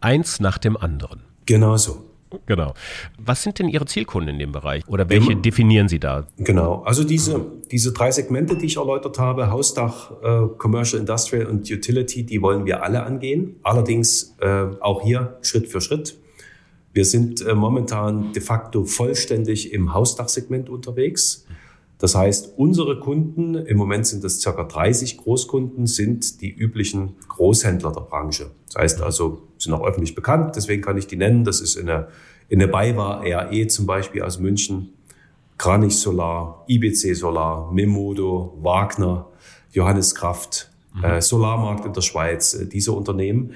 Eins 0.00 0.40
nach 0.40 0.58
dem 0.58 0.76
anderen. 0.76 1.22
Genau 1.50 1.76
so. 1.76 2.04
Genau. 2.46 2.74
Was 3.18 3.42
sind 3.42 3.58
denn 3.58 3.68
Ihre 3.68 3.84
Zielkunden 3.86 4.34
in 4.34 4.38
dem 4.38 4.52
Bereich 4.52 4.86
oder 4.86 5.08
welche 5.08 5.32
Im, 5.32 5.42
definieren 5.42 5.88
Sie 5.88 5.98
da? 5.98 6.28
Genau, 6.38 6.82
also 6.84 7.02
diese, 7.02 7.44
diese 7.72 7.92
drei 7.92 8.12
Segmente, 8.12 8.56
die 8.56 8.66
ich 8.66 8.76
erläutert 8.76 9.18
habe, 9.18 9.50
Hausdach, 9.50 10.12
äh, 10.22 10.46
Commercial, 10.58 11.00
Industrial 11.00 11.46
und 11.46 11.68
Utility, 11.68 12.22
die 12.22 12.40
wollen 12.40 12.66
wir 12.66 12.84
alle 12.84 13.02
angehen. 13.02 13.56
Allerdings 13.64 14.36
äh, 14.40 14.66
auch 14.78 15.02
hier 15.02 15.38
Schritt 15.42 15.66
für 15.66 15.80
Schritt. 15.80 16.16
Wir 16.92 17.04
sind 17.04 17.44
äh, 17.44 17.52
momentan 17.52 18.32
de 18.32 18.42
facto 18.42 18.84
vollständig 18.84 19.72
im 19.72 19.92
Hausdachsegment 19.92 20.70
unterwegs. 20.70 21.46
Das 22.00 22.14
heißt, 22.14 22.54
unsere 22.56 22.98
Kunden, 22.98 23.54
im 23.54 23.76
Moment 23.76 24.06
sind 24.06 24.24
das 24.24 24.40
circa 24.40 24.64
30 24.64 25.18
Großkunden, 25.18 25.86
sind 25.86 26.40
die 26.40 26.50
üblichen 26.50 27.16
Großhändler 27.28 27.92
der 27.92 28.00
Branche. 28.00 28.50
Das 28.68 28.76
heißt 28.76 29.02
also, 29.02 29.42
sind 29.58 29.74
auch 29.74 29.86
öffentlich 29.86 30.14
bekannt, 30.14 30.56
deswegen 30.56 30.80
kann 30.80 30.96
ich 30.96 31.06
die 31.06 31.16
nennen. 31.16 31.44
Das 31.44 31.60
ist 31.60 31.76
in 31.76 31.86
der, 31.86 32.08
in 32.48 32.58
der 32.58 32.68
BayWa 32.68 33.20
RAE 33.20 33.66
zum 33.66 33.84
Beispiel 33.84 34.22
aus 34.22 34.40
München, 34.40 34.94
Kranich 35.58 35.98
Solar, 35.98 36.64
IBC 36.68 37.14
Solar, 37.14 37.70
Memodo, 37.70 38.56
Wagner, 38.62 39.26
Johannes 39.72 40.14
Kraft, 40.14 40.70
mhm. 40.94 41.04
äh, 41.04 41.20
Solarmarkt 41.20 41.84
in 41.84 41.92
der 41.92 42.00
Schweiz, 42.00 42.54
äh, 42.54 42.66
diese 42.66 42.92
Unternehmen. 42.92 43.52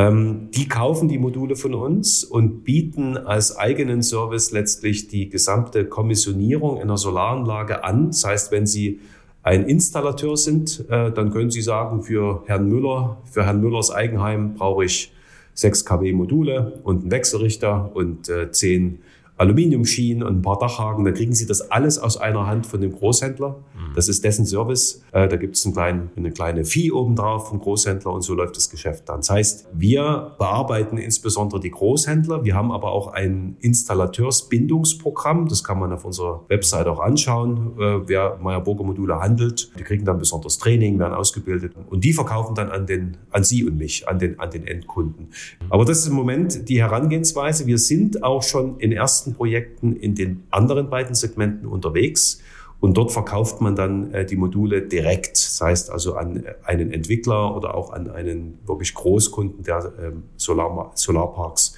Ähm, 0.00 0.48
die 0.52 0.66
kaufen 0.66 1.08
die 1.08 1.18
Module 1.18 1.56
von 1.56 1.74
uns 1.74 2.24
und 2.24 2.64
bieten 2.64 3.18
als 3.18 3.58
eigenen 3.58 4.02
Service 4.02 4.50
letztlich 4.50 5.08
die 5.08 5.28
gesamte 5.28 5.84
Kommissionierung 5.84 6.80
einer 6.80 6.96
Solaranlage 6.96 7.84
an. 7.84 8.06
Das 8.06 8.24
heißt, 8.24 8.50
wenn 8.50 8.66
Sie 8.66 9.00
ein 9.42 9.64
Installateur 9.64 10.38
sind, 10.38 10.86
äh, 10.88 11.12
dann 11.12 11.30
können 11.30 11.50
Sie 11.50 11.60
sagen, 11.60 12.02
für 12.02 12.42
Herrn 12.46 12.66
Müller, 12.66 13.18
für 13.30 13.44
Herrn 13.44 13.60
Müllers 13.60 13.90
Eigenheim 13.90 14.54
brauche 14.54 14.86
ich 14.86 15.12
6 15.52 15.84
kW 15.84 16.12
Module 16.14 16.80
und 16.82 17.02
einen 17.02 17.10
Wechselrichter 17.10 17.90
und 17.94 18.30
äh, 18.30 18.50
10 18.50 19.00
Aluminiumschienen 19.40 20.22
und 20.22 20.40
ein 20.40 20.42
paar 20.42 20.58
Dachhaken. 20.58 21.04
Da 21.04 21.12
kriegen 21.12 21.32
Sie 21.32 21.46
das 21.46 21.70
alles 21.70 21.98
aus 21.98 22.18
einer 22.18 22.46
Hand 22.46 22.66
von 22.66 22.82
dem 22.82 22.92
Großhändler. 22.92 23.56
Mhm. 23.74 23.94
Das 23.94 24.08
ist 24.08 24.22
dessen 24.22 24.44
Service. 24.44 25.02
Äh, 25.12 25.28
da 25.28 25.36
gibt 25.36 25.56
es 25.56 25.66
eine 25.66 26.30
kleine 26.30 26.66
Fee 26.66 26.90
obendrauf 26.92 27.48
vom 27.48 27.58
Großhändler 27.58 28.12
und 28.12 28.20
so 28.20 28.34
läuft 28.34 28.56
das 28.56 28.68
Geschäft 28.68 29.08
dann. 29.08 29.20
Das 29.20 29.30
heißt, 29.30 29.68
wir 29.72 30.32
bearbeiten 30.38 30.98
insbesondere 30.98 31.58
die 31.58 31.70
Großhändler. 31.70 32.44
Wir 32.44 32.54
haben 32.54 32.70
aber 32.70 32.92
auch 32.92 33.08
ein 33.08 33.56
Installateursbindungsprogramm. 33.60 35.48
Das 35.48 35.64
kann 35.64 35.78
man 35.78 35.90
auf 35.92 36.04
unserer 36.04 36.44
Website 36.48 36.86
auch 36.86 37.00
anschauen. 37.00 37.72
Äh, 37.78 38.08
wer 38.08 38.38
Meyer 38.42 38.60
Burger 38.60 38.84
Module 38.84 39.20
handelt, 39.20 39.70
die 39.78 39.84
kriegen 39.84 40.04
dann 40.04 40.18
besonders 40.18 40.58
Training, 40.58 40.98
werden 40.98 41.14
ausgebildet 41.14 41.72
und 41.88 42.04
die 42.04 42.12
verkaufen 42.12 42.54
dann 42.54 42.68
an 42.68 42.84
den, 42.84 43.16
an 43.30 43.42
Sie 43.42 43.64
und 43.64 43.78
mich, 43.78 44.06
an 44.06 44.18
den, 44.18 44.38
an 44.38 44.50
den 44.50 44.66
Endkunden. 44.66 45.28
Aber 45.70 45.86
das 45.86 46.00
ist 46.00 46.08
im 46.08 46.14
Moment 46.14 46.68
die 46.68 46.78
Herangehensweise. 46.82 47.66
Wir 47.66 47.78
sind 47.78 48.22
auch 48.22 48.42
schon 48.42 48.78
in 48.80 48.92
ersten 48.92 49.29
ersten 49.30 49.34
Projekten 49.34 49.96
in 49.96 50.14
den 50.14 50.44
anderen 50.50 50.90
beiden 50.90 51.14
Segmenten 51.14 51.66
unterwegs. 51.66 52.40
Und 52.80 52.96
dort 52.96 53.12
verkauft 53.12 53.60
man 53.60 53.76
dann 53.76 54.12
äh, 54.14 54.24
die 54.24 54.36
Module 54.36 54.80
direkt, 54.80 55.32
das 55.32 55.60
heißt 55.60 55.90
also 55.90 56.14
an 56.14 56.44
einen 56.64 56.92
Entwickler 56.92 57.54
oder 57.54 57.74
auch 57.74 57.92
an 57.92 58.10
einen 58.10 58.58
wirklich 58.66 58.94
Großkunden, 58.94 59.62
der 59.64 59.92
ähm, 60.02 60.22
Solar, 60.36 60.92
Solarparks 60.94 61.74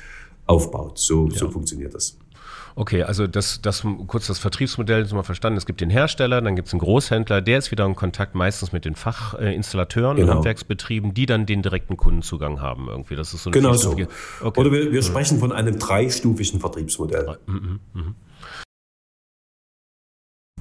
aufbaut. 0.46 0.98
So, 0.98 1.26
ja. 1.26 1.36
so 1.36 1.50
funktioniert 1.50 1.92
das. 1.94 2.16
Okay, 2.74 3.02
also 3.02 3.26
das, 3.26 3.61
das 3.61 3.85
kurz 4.06 4.26
das 4.26 4.38
Vertriebsmodell 4.38 5.02
ist 5.02 5.12
mal 5.12 5.22
verstanden. 5.22 5.58
Es 5.58 5.66
gibt 5.66 5.80
den 5.80 5.90
Hersteller, 5.90 6.40
dann 6.40 6.56
gibt 6.56 6.68
es 6.68 6.74
einen 6.74 6.80
Großhändler, 6.80 7.40
der 7.40 7.58
ist 7.58 7.70
wieder 7.70 7.85
in 7.85 7.94
Kontakt 7.94 8.35
meistens 8.35 8.72
mit 8.72 8.85
den 8.85 8.94
Fachinstallateuren 8.94 10.16
genau. 10.16 10.28
und 10.28 10.37
Handwerksbetrieben, 10.37 11.14
die 11.14 11.26
dann 11.26 11.46
den 11.46 11.62
direkten 11.62 11.96
Kundenzugang 11.96 12.61
haben 12.61 12.88
irgendwie. 12.88 13.16
Das 13.16 13.35
ist 13.35 13.42
so 13.42 13.50
genau 13.50 13.74
so. 13.74 13.90
Okay. 13.90 14.06
Oder 14.42 14.72
wir, 14.72 14.92
wir 14.92 15.02
sprechen 15.02 15.38
von 15.38 15.52
einem 15.52 15.78
dreistufigen 15.78 16.61
Vertriebsmodell. 16.61 17.38
Mhm, 17.46 17.80
mh. 17.92 18.02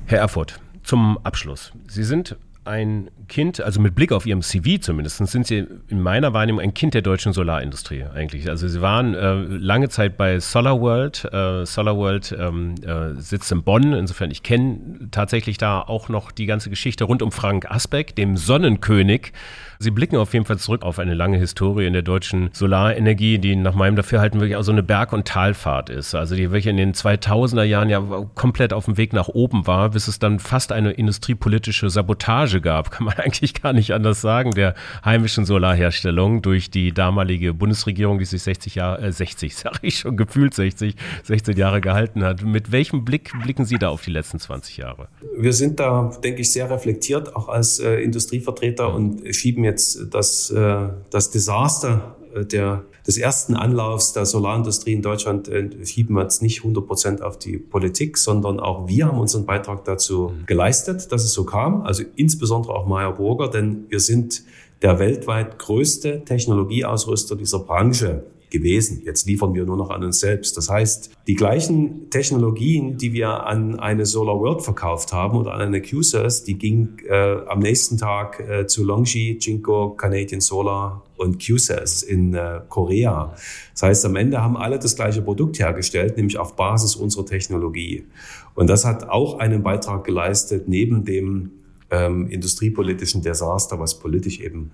Herr 0.05 0.19
Erfurt, 0.19 0.59
zum 0.83 1.17
Abschluss. 1.23 1.71
Sie 1.87 2.03
sind 2.03 2.35
ein 2.63 3.09
Kind, 3.27 3.59
also 3.59 3.81
mit 3.81 3.95
Blick 3.95 4.11
auf 4.11 4.25
Ihrem 4.25 4.41
CV 4.41 4.79
zumindest, 4.79 5.17
sind 5.17 5.47
Sie 5.47 5.65
in 5.87 6.01
meiner 6.01 6.33
Wahrnehmung 6.33 6.61
ein 6.61 6.73
Kind 6.73 6.93
der 6.93 7.01
deutschen 7.01 7.33
Solarindustrie 7.33 8.03
eigentlich. 8.03 8.49
Also 8.49 8.67
Sie 8.67 8.81
waren 8.81 9.15
äh, 9.15 9.33
lange 9.33 9.89
Zeit 9.89 10.15
bei 10.17 10.39
SolarWorld. 10.39 11.25
Äh, 11.31 11.65
SolarWorld 11.65 12.35
ähm, 12.37 12.75
äh, 12.85 13.19
sitzt 13.19 13.51
in 13.51 13.63
Bonn. 13.63 13.93
Insofern, 13.93 14.29
ich 14.29 14.43
kenne 14.43 15.09
tatsächlich 15.09 15.57
da 15.57 15.81
auch 15.81 16.09
noch 16.09 16.31
die 16.31 16.45
ganze 16.45 16.69
Geschichte 16.69 17.05
rund 17.05 17.21
um 17.23 17.31
Frank 17.31 17.69
Asbeck, 17.69 18.15
dem 18.15 18.37
Sonnenkönig 18.37 19.33
Sie 19.81 19.89
blicken 19.89 20.17
auf 20.17 20.33
jeden 20.33 20.45
Fall 20.45 20.59
zurück 20.59 20.83
auf 20.83 20.99
eine 20.99 21.15
lange 21.15 21.39
Historie 21.39 21.87
in 21.87 21.93
der 21.93 22.03
deutschen 22.03 22.51
Solarenergie, 22.53 23.39
die 23.39 23.55
nach 23.55 23.73
meinem 23.73 23.95
Dafürhalten 23.95 24.39
wirklich 24.39 24.55
auch 24.55 24.61
so 24.61 24.71
eine 24.71 24.83
Berg- 24.83 25.11
und 25.11 25.27
Talfahrt 25.27 25.89
ist. 25.89 26.13
Also 26.13 26.35
die 26.35 26.51
wirklich 26.51 26.67
in 26.67 26.77
den 26.77 26.93
2000er 26.93 27.63
Jahren 27.63 27.89
ja 27.89 27.99
komplett 28.35 28.73
auf 28.73 28.85
dem 28.85 28.97
Weg 28.97 29.11
nach 29.11 29.27
oben 29.27 29.65
war, 29.65 29.89
bis 29.89 30.07
es 30.07 30.19
dann 30.19 30.37
fast 30.37 30.71
eine 30.71 30.91
industriepolitische 30.91 31.89
Sabotage 31.89 32.61
gab, 32.61 32.91
kann 32.91 33.05
man 33.05 33.15
eigentlich 33.15 33.59
gar 33.59 33.73
nicht 33.73 33.91
anders 33.91 34.21
sagen, 34.21 34.51
der 34.51 34.75
heimischen 35.03 35.45
Solarherstellung 35.45 36.43
durch 36.43 36.69
die 36.69 36.91
damalige 36.91 37.55
Bundesregierung, 37.55 38.19
die 38.19 38.25
sich 38.25 38.43
60 38.43 38.75
Jahre, 38.75 39.01
äh 39.01 39.11
60, 39.11 39.55
sage 39.57 39.79
ich 39.81 39.97
schon, 39.97 40.15
gefühlt 40.15 40.53
60, 40.53 40.95
16 41.23 41.57
Jahre 41.57 41.81
gehalten 41.81 42.23
hat. 42.23 42.43
Mit 42.43 42.71
welchem 42.71 43.03
Blick 43.03 43.31
blicken 43.41 43.65
Sie 43.65 43.79
da 43.79 43.89
auf 43.89 44.03
die 44.03 44.11
letzten 44.11 44.37
20 44.37 44.77
Jahre? 44.77 45.07
Wir 45.35 45.53
sind 45.53 45.79
da, 45.79 46.11
denke 46.23 46.41
ich, 46.41 46.53
sehr 46.53 46.69
reflektiert, 46.69 47.35
auch 47.35 47.49
als 47.49 47.79
äh, 47.79 47.95
Industrievertreter 47.95 48.93
und 48.93 49.23
schieben 49.33 49.70
jetzt 49.71 50.13
das, 50.13 50.49
äh, 50.51 50.89
das 51.09 51.31
Desaster 51.31 52.15
äh, 52.33 52.45
der, 52.45 52.83
des 53.07 53.17
ersten 53.17 53.55
Anlaufs 53.55 54.13
der 54.13 54.25
Solarindustrie 54.25 54.93
in 54.93 55.01
Deutschland 55.01 55.47
äh, 55.47 55.85
schieben 55.85 56.15
wir 56.15 56.23
jetzt 56.23 56.41
nicht 56.41 56.59
100 56.59 56.85
Prozent 56.85 57.21
auf 57.21 57.39
die 57.39 57.57
Politik, 57.57 58.17
sondern 58.17 58.59
auch 58.59 58.87
wir 58.87 59.07
haben 59.07 59.19
unseren 59.19 59.45
Beitrag 59.45 59.85
dazu 59.85 60.33
mhm. 60.33 60.45
geleistet, 60.45 61.11
dass 61.11 61.23
es 61.23 61.33
so 61.33 61.45
kam. 61.45 61.81
Also 61.81 62.03
insbesondere 62.15 62.73
auch 62.73 62.85
Meyer 62.85 63.13
Burger, 63.13 63.49
denn 63.49 63.85
wir 63.89 63.99
sind 63.99 64.43
der 64.81 64.99
weltweit 64.99 65.59
größte 65.59 66.23
Technologieausrüster 66.25 67.35
dieser 67.35 67.59
Branche 67.59 68.23
gewesen. 68.51 69.01
Jetzt 69.03 69.25
liefern 69.25 69.53
wir 69.53 69.65
nur 69.65 69.77
noch 69.77 69.89
an 69.89 70.03
uns 70.03 70.19
selbst. 70.19 70.55
Das 70.57 70.69
heißt, 70.69 71.11
die 71.25 71.35
gleichen 71.35 72.09
Technologien, 72.09 72.97
die 72.97 73.13
wir 73.13 73.45
an 73.45 73.79
eine 73.79 74.05
Solar 74.05 74.39
World 74.39 74.61
verkauft 74.61 75.13
haben 75.13 75.37
oder 75.37 75.53
an 75.53 75.61
eine 75.61 75.81
QSAS, 75.81 76.43
die 76.43 76.57
ging 76.57 76.99
äh, 77.07 77.37
am 77.47 77.59
nächsten 77.59 77.97
Tag 77.97 78.39
äh, 78.39 78.67
zu 78.67 78.83
Longji, 78.83 79.37
Jinko, 79.39 79.91
Canadian 79.91 80.41
Solar 80.41 81.03
und 81.17 81.43
QSAS 81.43 82.03
in 82.03 82.33
äh, 82.33 82.61
Korea. 82.67 83.33
Das 83.73 83.83
heißt, 83.83 84.05
am 84.05 84.15
Ende 84.15 84.41
haben 84.41 84.57
alle 84.57 84.77
das 84.77 84.95
gleiche 84.95 85.21
Produkt 85.21 85.59
hergestellt, 85.59 86.17
nämlich 86.17 86.37
auf 86.37 86.55
Basis 86.55 86.95
unserer 86.95 87.25
Technologie. 87.25 88.05
Und 88.53 88.69
das 88.69 88.85
hat 88.85 89.09
auch 89.09 89.39
einen 89.39 89.63
Beitrag 89.63 90.03
geleistet, 90.03 90.67
neben 90.67 91.05
dem 91.05 91.51
ähm, 91.89 92.27
industriepolitischen 92.27 93.21
Desaster, 93.21 93.79
was 93.79 93.99
politisch 93.99 94.39
eben, 94.39 94.71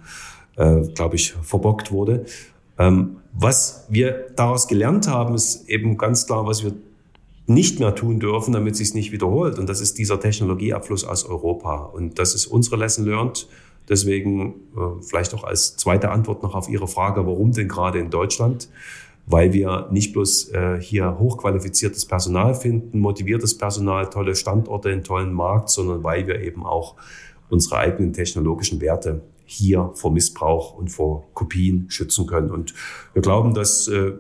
äh, 0.56 0.82
glaube 0.94 1.16
ich, 1.16 1.34
verbockt 1.34 1.92
wurde. 1.92 2.26
Ähm, 2.80 3.18
was 3.40 3.86
wir 3.88 4.28
daraus 4.36 4.68
gelernt 4.68 5.08
haben, 5.08 5.36
ist 5.36 5.70
eben 5.70 5.98
ganz 5.98 6.26
klar, 6.26 6.48
was 6.48 6.64
wir 6.64 6.74
nicht 7.46 7.80
mehr 7.80 7.94
tun 7.96 8.20
dürfen, 8.20 8.52
damit 8.52 8.74
es 8.74 8.80
sich 8.80 8.94
nicht 8.94 9.12
wiederholt. 9.12 9.60
Und 9.60 9.70
das 9.70 9.80
ist 9.80 9.98
dieser 9.98 10.20
Technologieabfluss 10.20 11.06
aus 11.06 11.24
Europa. 11.24 11.76
Und 11.78 12.20
das 12.20 12.34
ist 12.34 12.48
unsere 12.48 12.78
Lesson 12.78 13.06
learned. 13.06 13.48
Deswegen 13.88 14.56
äh, 14.76 15.02
vielleicht 15.02 15.34
auch 15.34 15.44
als 15.44 15.78
zweite 15.78 16.10
Antwort 16.10 16.44
noch 16.44 16.56
auf 16.56 16.68
Ihre 16.68 16.88
Frage, 16.88 17.26
warum 17.26 17.52
denn 17.52 17.70
gerade 17.70 18.00
in 18.00 18.10
Deutschland? 18.10 18.70
Weil 19.28 19.54
wir 19.54 19.88
nicht 19.92 20.14
bloß 20.14 20.50
äh, 20.50 20.82
hier 20.82 21.20
hochqualifiziertes 21.20 22.06
Personal 22.06 22.56
finden, 22.56 23.00
motiviertes 23.00 23.58
Personal, 23.58 24.10
tolle 24.10 24.36
Standorte, 24.36 24.90
einen 24.90 25.04
tollen 25.04 25.32
Markt, 25.32 25.70
sondern 25.70 26.04
weil 26.04 26.28
wir 26.28 26.42
eben 26.42 26.66
auch 26.66 26.96
unsere 27.50 27.78
eigenen 27.78 28.14
technologischen 28.14 28.82
Werte 28.82 29.22
hier 29.48 29.92
vor 29.96 30.12
Missbrauch 30.12 30.74
und 30.74 30.90
vor 30.90 31.28
Kopien 31.34 31.90
schützen 31.90 32.28
können. 32.28 32.52
Und 32.52 32.74
wir 33.14 33.22
glauben, 33.22 33.54
dass 33.54 33.88
äh, 33.88 34.12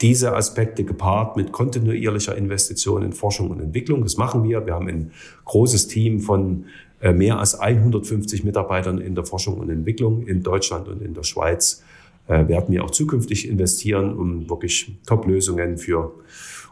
diese 0.00 0.34
Aspekte 0.34 0.84
gepaart 0.84 1.36
mit 1.36 1.52
kontinuierlicher 1.52 2.36
Investition 2.36 3.02
in 3.02 3.12
Forschung 3.12 3.50
und 3.50 3.60
Entwicklung, 3.60 4.02
das 4.02 4.16
machen 4.16 4.42
wir. 4.42 4.66
Wir 4.66 4.74
haben 4.74 4.88
ein 4.88 5.12
großes 5.44 5.86
Team 5.86 6.20
von 6.20 6.64
äh, 7.00 7.12
mehr 7.12 7.38
als 7.38 7.54
150 7.54 8.42
Mitarbeitern 8.42 8.98
in 8.98 9.14
der 9.14 9.24
Forschung 9.24 9.58
und 9.58 9.70
Entwicklung 9.70 10.26
in 10.26 10.42
Deutschland 10.42 10.88
und 10.88 11.00
in 11.00 11.14
der 11.14 11.22
Schweiz. 11.22 11.82
Äh, 12.26 12.48
werden 12.48 12.72
wir 12.72 12.84
auch 12.84 12.90
zukünftig 12.90 13.48
investieren, 13.48 14.16
um 14.16 14.50
wirklich 14.50 14.98
Top-Lösungen 15.06 15.78
für 15.78 16.12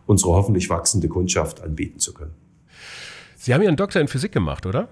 unsere 0.07 0.33
hoffentlich 0.33 0.69
wachsende 0.69 1.09
Kundschaft 1.09 1.63
anbieten 1.63 2.01
zu 2.01 2.13
können. 2.15 2.35
Sie 3.37 3.55
haben 3.55 3.63
Ihren 3.63 3.77
Doktor 3.77 4.01
in 4.01 4.09
Physik 4.09 4.33
gemacht, 4.33 4.67
oder? 4.67 4.89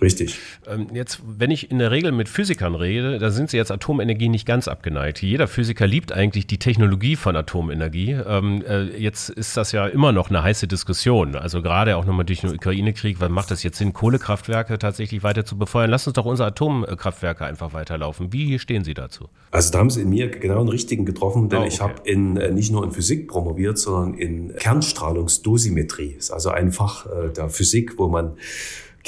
Richtig. 0.00 0.38
Ähm, 0.66 0.88
jetzt, 0.92 1.20
wenn 1.26 1.50
ich 1.50 1.70
in 1.70 1.78
der 1.78 1.90
Regel 1.90 2.12
mit 2.12 2.28
Physikern 2.28 2.74
rede, 2.74 3.18
da 3.18 3.30
sind 3.30 3.50
sie 3.50 3.56
jetzt 3.56 3.72
Atomenergie 3.72 4.28
nicht 4.28 4.46
ganz 4.46 4.68
abgeneigt. 4.68 5.22
Jeder 5.22 5.48
Physiker 5.48 5.86
liebt 5.86 6.12
eigentlich 6.12 6.46
die 6.46 6.58
Technologie 6.58 7.16
von 7.16 7.34
Atomenergie. 7.34 8.12
Ähm, 8.12 8.62
äh, 8.68 8.84
jetzt 8.96 9.28
ist 9.28 9.56
das 9.56 9.72
ja 9.72 9.86
immer 9.86 10.12
noch 10.12 10.30
eine 10.30 10.42
heiße 10.42 10.68
Diskussion. 10.68 11.34
Also 11.34 11.62
gerade 11.62 11.96
auch 11.96 12.04
nochmal 12.04 12.24
durch 12.24 12.42
den 12.42 12.54
Ukraine-Krieg, 12.54 13.20
was 13.20 13.28
macht 13.28 13.50
das 13.50 13.64
jetzt 13.64 13.78
Sinn, 13.78 13.92
Kohlekraftwerke 13.92 14.78
tatsächlich 14.78 15.24
weiter 15.24 15.44
zu 15.44 15.58
befeuern? 15.58 15.90
Lass 15.90 16.06
uns 16.06 16.14
doch 16.14 16.26
unsere 16.26 16.48
Atomkraftwerke 16.48 17.44
einfach 17.44 17.72
weiterlaufen. 17.72 18.32
Wie 18.32 18.58
stehen 18.60 18.84
Sie 18.84 18.94
dazu? 18.94 19.28
Also 19.50 19.72
da 19.72 19.80
haben 19.80 19.90
Sie 19.90 20.02
in 20.02 20.10
mir 20.10 20.28
genau 20.28 20.60
einen 20.60 20.68
richtigen 20.68 21.06
getroffen, 21.06 21.48
denn 21.48 21.58
oh, 21.58 21.62
okay. 21.62 21.72
ich 21.72 21.80
habe 21.80 21.94
in, 22.04 22.36
äh, 22.36 22.52
nicht 22.52 22.70
nur 22.70 22.84
in 22.84 22.92
Physik 22.92 23.26
promoviert, 23.26 23.78
sondern 23.78 24.14
in 24.14 24.54
Kernstrahlungsdosimetrie. 24.54 26.14
Das 26.14 26.26
ist 26.26 26.30
also 26.30 26.50
ein 26.50 26.70
Fach 26.70 27.06
äh, 27.06 27.32
der 27.32 27.48
Physik, 27.48 27.98
wo 27.98 28.06
man 28.06 28.36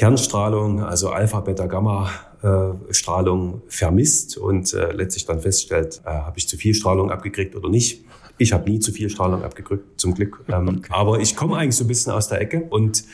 Kernstrahlung, 0.00 0.82
also 0.82 1.10
Alpha, 1.10 1.40
Beta, 1.40 1.66
Gamma 1.66 2.10
äh, 2.42 2.94
Strahlung 2.94 3.60
vermisst 3.68 4.38
und 4.38 4.72
äh, 4.72 4.92
letztlich 4.92 5.26
dann 5.26 5.42
feststellt, 5.42 6.00
äh, 6.06 6.08
habe 6.08 6.38
ich 6.38 6.48
zu 6.48 6.56
viel 6.56 6.72
Strahlung 6.72 7.10
abgekriegt 7.10 7.54
oder 7.54 7.68
nicht. 7.68 8.02
Ich 8.38 8.54
habe 8.54 8.70
nie 8.70 8.78
zu 8.78 8.92
viel 8.92 9.10
Strahlung 9.10 9.42
abgekriegt, 9.42 10.00
zum 10.00 10.14
Glück. 10.14 10.42
Ähm, 10.48 10.78
okay. 10.78 10.88
Aber 10.88 11.20
ich 11.20 11.36
komme 11.36 11.58
eigentlich 11.58 11.76
so 11.76 11.84
ein 11.84 11.88
bisschen 11.88 12.14
aus 12.14 12.28
der 12.28 12.40
Ecke 12.40 12.62
und 12.70 13.04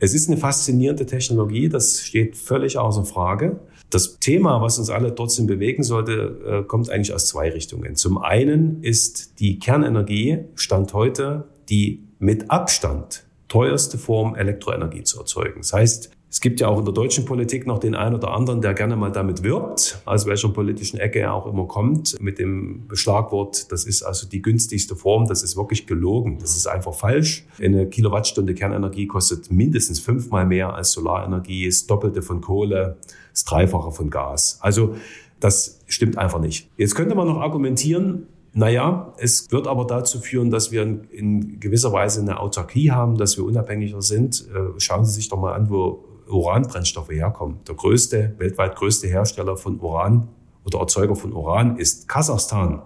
es 0.00 0.14
ist 0.14 0.28
eine 0.28 0.36
faszinierende 0.36 1.06
Technologie, 1.06 1.68
das 1.68 2.00
steht 2.00 2.36
völlig 2.36 2.76
außer 2.76 3.04
Frage. 3.04 3.60
Das 3.90 4.18
Thema, 4.18 4.60
was 4.60 4.80
uns 4.80 4.90
alle 4.90 5.14
trotzdem 5.14 5.46
bewegen 5.46 5.84
sollte, 5.84 6.64
kommt 6.66 6.90
eigentlich 6.90 7.14
aus 7.14 7.28
zwei 7.28 7.50
Richtungen. 7.50 7.94
Zum 7.94 8.18
einen 8.18 8.82
ist 8.82 9.38
die 9.38 9.60
Kernenergie 9.60 10.40
Stand 10.56 10.92
heute 10.92 11.44
die 11.68 12.02
mit 12.18 12.50
Abstand 12.50 13.26
teuerste 13.46 13.98
Form, 13.98 14.34
Elektroenergie 14.34 15.04
zu 15.04 15.20
erzeugen. 15.20 15.60
Das 15.60 15.74
heißt, 15.74 16.10
es 16.32 16.40
gibt 16.40 16.60
ja 16.60 16.68
auch 16.68 16.78
in 16.78 16.86
der 16.86 16.94
deutschen 16.94 17.26
Politik 17.26 17.66
noch 17.66 17.78
den 17.78 17.94
einen 17.94 18.14
oder 18.14 18.30
anderen, 18.30 18.62
der 18.62 18.72
gerne 18.72 18.96
mal 18.96 19.12
damit 19.12 19.42
wirbt, 19.42 20.00
aus 20.06 20.24
welcher 20.24 20.48
politischen 20.48 20.98
Ecke 20.98 21.18
er 21.18 21.34
auch 21.34 21.44
immer 21.46 21.66
kommt, 21.66 22.18
mit 22.22 22.38
dem 22.38 22.84
Schlagwort, 22.94 23.70
das 23.70 23.84
ist 23.84 24.02
also 24.02 24.26
die 24.26 24.40
günstigste 24.40 24.96
Form, 24.96 25.26
das 25.26 25.42
ist 25.42 25.58
wirklich 25.58 25.86
gelogen, 25.86 26.38
das 26.40 26.56
ist 26.56 26.66
einfach 26.66 26.94
falsch. 26.94 27.44
Eine 27.60 27.86
Kilowattstunde 27.86 28.54
Kernenergie 28.54 29.06
kostet 29.06 29.52
mindestens 29.52 30.00
fünfmal 30.00 30.46
mehr 30.46 30.72
als 30.72 30.92
Solarenergie, 30.92 31.66
das 31.66 31.86
Doppelte 31.86 32.22
von 32.22 32.40
Kohle, 32.40 32.96
das 33.30 33.44
Dreifache 33.44 33.92
von 33.92 34.08
Gas. 34.08 34.56
Also 34.62 34.96
das 35.38 35.80
stimmt 35.86 36.16
einfach 36.16 36.40
nicht. 36.40 36.70
Jetzt 36.78 36.94
könnte 36.94 37.14
man 37.14 37.28
noch 37.28 37.42
argumentieren, 37.42 38.26
naja, 38.54 39.12
es 39.18 39.52
wird 39.52 39.66
aber 39.66 39.84
dazu 39.84 40.18
führen, 40.18 40.50
dass 40.50 40.72
wir 40.72 40.82
in, 40.82 41.60
gewisser 41.60 41.92
Weise 41.92 42.22
eine 42.22 42.40
Autarkie 42.40 42.90
haben, 42.90 43.18
dass 43.18 43.36
wir 43.36 43.44
unabhängiger 43.44 44.00
sind. 44.00 44.46
Äh, 44.54 44.78
schauen 44.80 45.04
Sie 45.04 45.12
sich 45.12 45.28
doch 45.28 45.38
mal 45.38 45.52
an, 45.52 45.68
wo 45.68 46.04
Uranbrennstoffe 46.36 47.10
herkommen. 47.10 47.58
Der 47.66 47.74
größte, 47.74 48.34
weltweit 48.38 48.76
größte 48.76 49.06
Hersteller 49.06 49.56
von 49.56 49.80
Uran 49.80 50.28
oder 50.64 50.80
Erzeuger 50.80 51.16
von 51.16 51.32
Uran 51.32 51.76
ist 51.76 52.08
Kasachstan. 52.08 52.82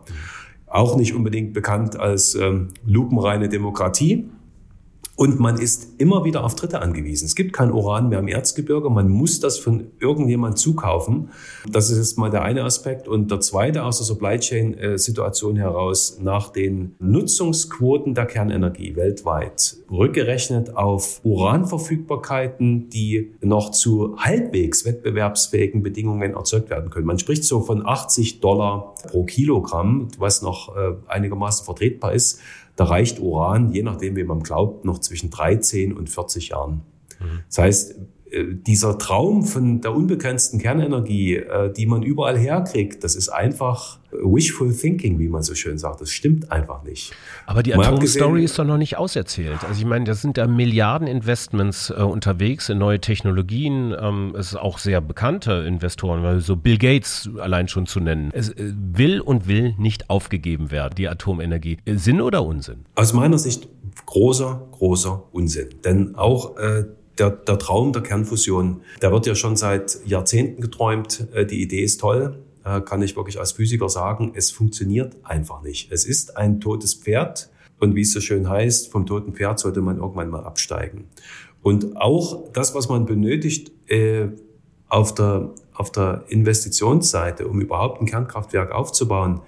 Auch 0.67 0.97
nicht 0.97 1.15
unbedingt 1.15 1.53
bekannt 1.53 1.97
als 1.97 2.35
ähm, 2.35 2.69
lupenreine 2.85 3.49
Demokratie. 3.49 4.29
Und 5.17 5.41
man 5.41 5.59
ist 5.59 5.99
immer 5.99 6.25
wieder 6.25 6.45
auf 6.45 6.55
Dritte 6.55 6.83
angewiesen. 6.83 7.25
Es 7.25 7.35
gibt 7.35 7.55
kein 7.55 7.73
Uran 7.73 8.11
mehr 8.11 8.19
im 8.19 8.29
Erzgebirge. 8.29 8.91
Man 8.91 9.09
muss 9.09 9.41
das 9.41 9.59
von 9.59 9.87
irgendjemand 9.99 10.59
zukaufen. 10.59 11.31
Das 11.69 11.91
ist 11.91 11.97
jetzt 11.97 12.19
mal 12.19 12.31
der 12.31 12.43
eine 12.43 12.65
Aspekt. 12.65 13.09
Und 13.09 13.31
der 13.31 13.41
zweite 13.41 13.85
aus 13.85 13.97
der 13.97 14.07
Supply 14.07 14.39
Chain 14.39 14.99
Situation 14.99 15.57
heraus 15.57 16.19
nach 16.21 16.51
den 16.51 16.97
Nutzungsquoten 16.99 18.15
der 18.15 18.27
Kernenergie 18.27 18.95
weltweit 18.95 19.77
rückgerechnet 19.91 20.77
auf 20.77 21.21
Uranverfügbarkeiten, 21.25 22.91
die 22.91 23.33
noch 23.41 23.71
zu 23.71 24.17
halbwegs 24.19 24.85
wettbewerbsfähigen 24.85 25.83
Bedingungen 25.83 26.35
erzeugt 26.35 26.69
werden 26.71 26.91
können. 26.91 27.07
Man 27.07 27.19
spricht 27.19 27.45
so 27.45 27.61
von 27.61 27.87
80 27.87 28.41
Dollar 28.41 28.95
pro 29.11 29.25
Kilogramm, 29.25 30.09
was 30.19 30.43
noch 30.43 30.77
äh, 30.77 30.95
einigermaßen 31.07 31.65
vertretbar 31.65 32.13
ist. 32.13 32.41
Da 32.77 32.85
reicht 32.85 33.21
Uran, 33.21 33.73
je 33.73 33.83
nachdem, 33.83 34.17
wie 34.17 34.25
man 34.25 34.43
glaubt, 34.43 34.85
noch 34.85 34.99
zwischen 34.99 35.31
13 35.31 35.93
und 35.95 36.11
40 36.11 36.51
Jahren. 36.51 36.83
Mhm. 37.19 37.41
Das 37.49 37.59
heißt, 37.59 37.95
dieser 38.45 38.99
Traum 38.99 39.45
von 39.45 39.81
der 39.81 39.95
unbegrenzten 39.95 40.59
Kernenergie, 40.59 41.37
äh, 41.37 41.73
die 41.73 41.87
man 41.87 42.03
überall 42.03 42.39
herkriegt, 42.39 43.03
das 43.05 43.17
ist 43.17 43.29
einfach 43.29 43.99
wishful 44.13 44.73
thinking, 44.73 45.19
wie 45.19 45.29
man 45.29 45.43
so 45.43 45.55
schön 45.55 45.79
sagt. 45.79 46.01
Das 46.01 46.11
stimmt 46.11 46.51
einfach 46.51 46.83
nicht. 46.85 47.13
Aber 47.47 47.63
die 47.63 47.75
Atomstory 47.75 48.45
ist 48.45 48.59
doch 48.59 48.65
noch 48.65 48.79
nicht 48.79 48.97
auserzählt. 48.97 49.65
Also 49.67 49.81
ich 49.81 49.87
meine, 49.87 50.05
da 50.05 50.15
sind 50.15 50.39
da 50.39 50.47
Milliardeninvestments 50.47 51.91
äh, 51.91 52.03
unterwegs 52.03 52.69
in 52.69 52.79
neue 52.79 53.01
Technologien. 53.01 53.95
Ähm, 53.99 54.35
es 54.39 54.49
ist 54.49 54.57
auch 54.57 54.79
sehr 54.79 55.01
bekannte 55.01 55.65
Investoren, 55.67 56.23
weil 56.23 56.41
so 56.41 56.57
Bill 56.57 56.79
Gates 56.79 57.29
allein 57.39 57.69
schon 57.69 57.87
zu 57.87 58.01
nennen. 58.01 58.31
Es 58.33 58.51
äh, 58.51 58.73
will 58.75 59.21
und 59.21 59.49
will 59.49 59.75
nicht 59.79 60.11
aufgegeben 60.11 60.71
werden, 60.71 60.95
die 60.97 61.09
Atomenergie. 61.09 61.79
Äh, 61.85 61.97
Sinn 61.97 62.21
oder 62.21 62.45
Unsinn? 62.45 62.85
Aus 62.95 63.13
meiner 63.13 63.39
Sicht 63.39 63.69
großer, 64.07 64.69
großer 64.73 65.23
Unsinn. 65.33 65.69
Denn 65.85 66.15
auch 66.15 66.57
äh, 66.59 66.85
der, 67.19 67.31
der 67.31 67.59
Traum 67.59 67.93
der 67.93 68.03
Kernfusion, 68.03 68.83
der 69.01 69.13
wird 69.13 69.27
ja 69.27 69.35
schon 69.35 69.57
seit 69.57 69.99
Jahrzehnten 70.07 70.61
geträumt. 70.61 71.27
Äh, 71.33 71.47
die 71.47 71.63
Idee 71.63 71.83
ist 71.83 72.01
toll, 72.01 72.39
äh, 72.65 72.81
kann 72.81 73.03
ich 73.03 73.17
wirklich 73.17 73.39
als 73.39 73.53
Physiker 73.53 73.89
sagen, 73.89 74.33
es 74.35 74.51
funktioniert 74.51 75.17
einfach 75.23 75.63
nicht. 75.63 75.91
Es 75.93 76.05
ist 76.05 76.37
ein 76.37 76.61
totes 76.61 76.95
Pferd 76.95 77.51
und 77.79 77.95
wie 77.95 78.03
es 78.03 78.13
so 78.13 78.21
schön 78.21 78.49
heißt, 78.49 78.91
vom 78.91 79.07
toten 79.07 79.33
Pferd 79.33 79.59
sollte 79.59 79.81
man 79.81 79.99
irgendwann 79.99 80.31
mal 80.31 80.45
absteigen. 80.45 81.05
Und 81.63 81.97
auch 81.97 82.53
das, 82.53 82.75
was 82.75 82.89
man 82.89 83.07
benötigt 83.07 83.73
äh, 83.89 84.29
auf, 84.89 85.15
der, 85.15 85.51
auf 85.75 85.91
der 85.91 86.25
Investitionsseite, 86.29 87.49
um 87.49 87.61
überhaupt 87.61 88.01
ein 88.01 88.07
Kernkraftwerk 88.07 88.73
aufzubauen, 88.73 89.41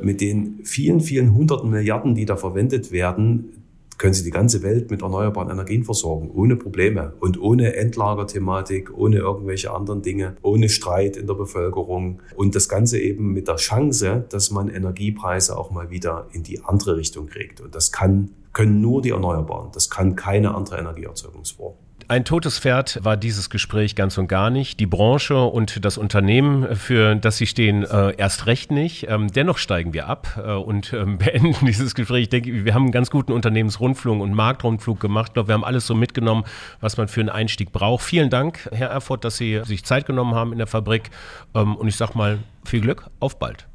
mit 0.00 0.22
den 0.22 0.64
vielen, 0.64 1.00
vielen 1.00 1.34
hunderten 1.34 1.68
Milliarden, 1.68 2.14
die 2.14 2.24
da 2.24 2.36
verwendet 2.36 2.90
werden, 2.90 3.57
können 3.98 4.14
Sie 4.14 4.22
die 4.22 4.30
ganze 4.30 4.62
Welt 4.62 4.90
mit 4.90 5.02
erneuerbaren 5.02 5.50
Energien 5.50 5.84
versorgen, 5.84 6.30
ohne 6.30 6.56
Probleme 6.56 7.12
und 7.20 7.40
ohne 7.40 7.74
Endlagerthematik, 7.74 8.96
ohne 8.96 9.16
irgendwelche 9.16 9.72
anderen 9.72 10.02
Dinge, 10.02 10.36
ohne 10.42 10.68
Streit 10.68 11.16
in 11.16 11.26
der 11.26 11.34
Bevölkerung 11.34 12.22
und 12.36 12.54
das 12.54 12.68
Ganze 12.68 12.98
eben 12.98 13.32
mit 13.32 13.48
der 13.48 13.56
Chance, 13.56 14.24
dass 14.30 14.50
man 14.50 14.68
Energiepreise 14.68 15.58
auch 15.58 15.70
mal 15.70 15.90
wieder 15.90 16.28
in 16.32 16.44
die 16.44 16.64
andere 16.64 16.96
Richtung 16.96 17.26
kriegt. 17.26 17.60
Und 17.60 17.74
das 17.74 17.92
kann, 17.92 18.30
können 18.52 18.80
nur 18.80 19.02
die 19.02 19.10
Erneuerbaren, 19.10 19.70
das 19.72 19.90
kann 19.90 20.14
keine 20.16 20.54
andere 20.54 20.78
Energieerzeugungsform. 20.78 21.74
Ein 22.06 22.24
totes 22.24 22.58
Pferd 22.58 23.04
war 23.04 23.16
dieses 23.16 23.50
Gespräch 23.50 23.94
ganz 23.94 24.16
und 24.16 24.28
gar 24.28 24.48
nicht. 24.48 24.80
Die 24.80 24.86
Branche 24.86 25.42
und 25.42 25.84
das 25.84 25.98
Unternehmen, 25.98 26.76
für 26.76 27.16
das 27.16 27.36
Sie 27.36 27.46
stehen, 27.46 27.82
äh, 27.82 28.14
erst 28.16 28.46
recht 28.46 28.70
nicht. 28.70 29.08
Ähm, 29.08 29.30
dennoch 29.30 29.58
steigen 29.58 29.92
wir 29.92 30.06
ab 30.06 30.40
äh, 30.42 30.52
und 30.52 30.92
ähm, 30.92 31.18
beenden 31.18 31.54
dieses 31.66 31.94
Gespräch. 31.94 32.22
Ich 32.22 32.28
denke, 32.30 32.64
wir 32.64 32.72
haben 32.72 32.84
einen 32.84 32.92
ganz 32.92 33.10
guten 33.10 33.32
Unternehmensrundflug 33.32 34.20
und 34.20 34.32
Marktrundflug 34.32 35.00
gemacht. 35.00 35.30
Ich 35.30 35.34
glaube, 35.34 35.48
wir 35.48 35.54
haben 35.54 35.64
alles 35.64 35.86
so 35.86 35.94
mitgenommen, 35.94 36.44
was 36.80 36.96
man 36.96 37.08
für 37.08 37.20
einen 37.20 37.30
Einstieg 37.30 37.72
braucht. 37.72 38.04
Vielen 38.04 38.30
Dank, 38.30 38.68
Herr 38.72 38.88
Erfurt, 38.88 39.24
dass 39.24 39.36
Sie 39.36 39.60
sich 39.64 39.84
Zeit 39.84 40.06
genommen 40.06 40.34
haben 40.34 40.52
in 40.52 40.58
der 40.58 40.66
Fabrik. 40.66 41.10
Ähm, 41.54 41.76
und 41.76 41.88
ich 41.88 41.96
sage 41.96 42.16
mal, 42.16 42.38
viel 42.64 42.80
Glück, 42.80 43.10
auf 43.20 43.38
bald. 43.38 43.66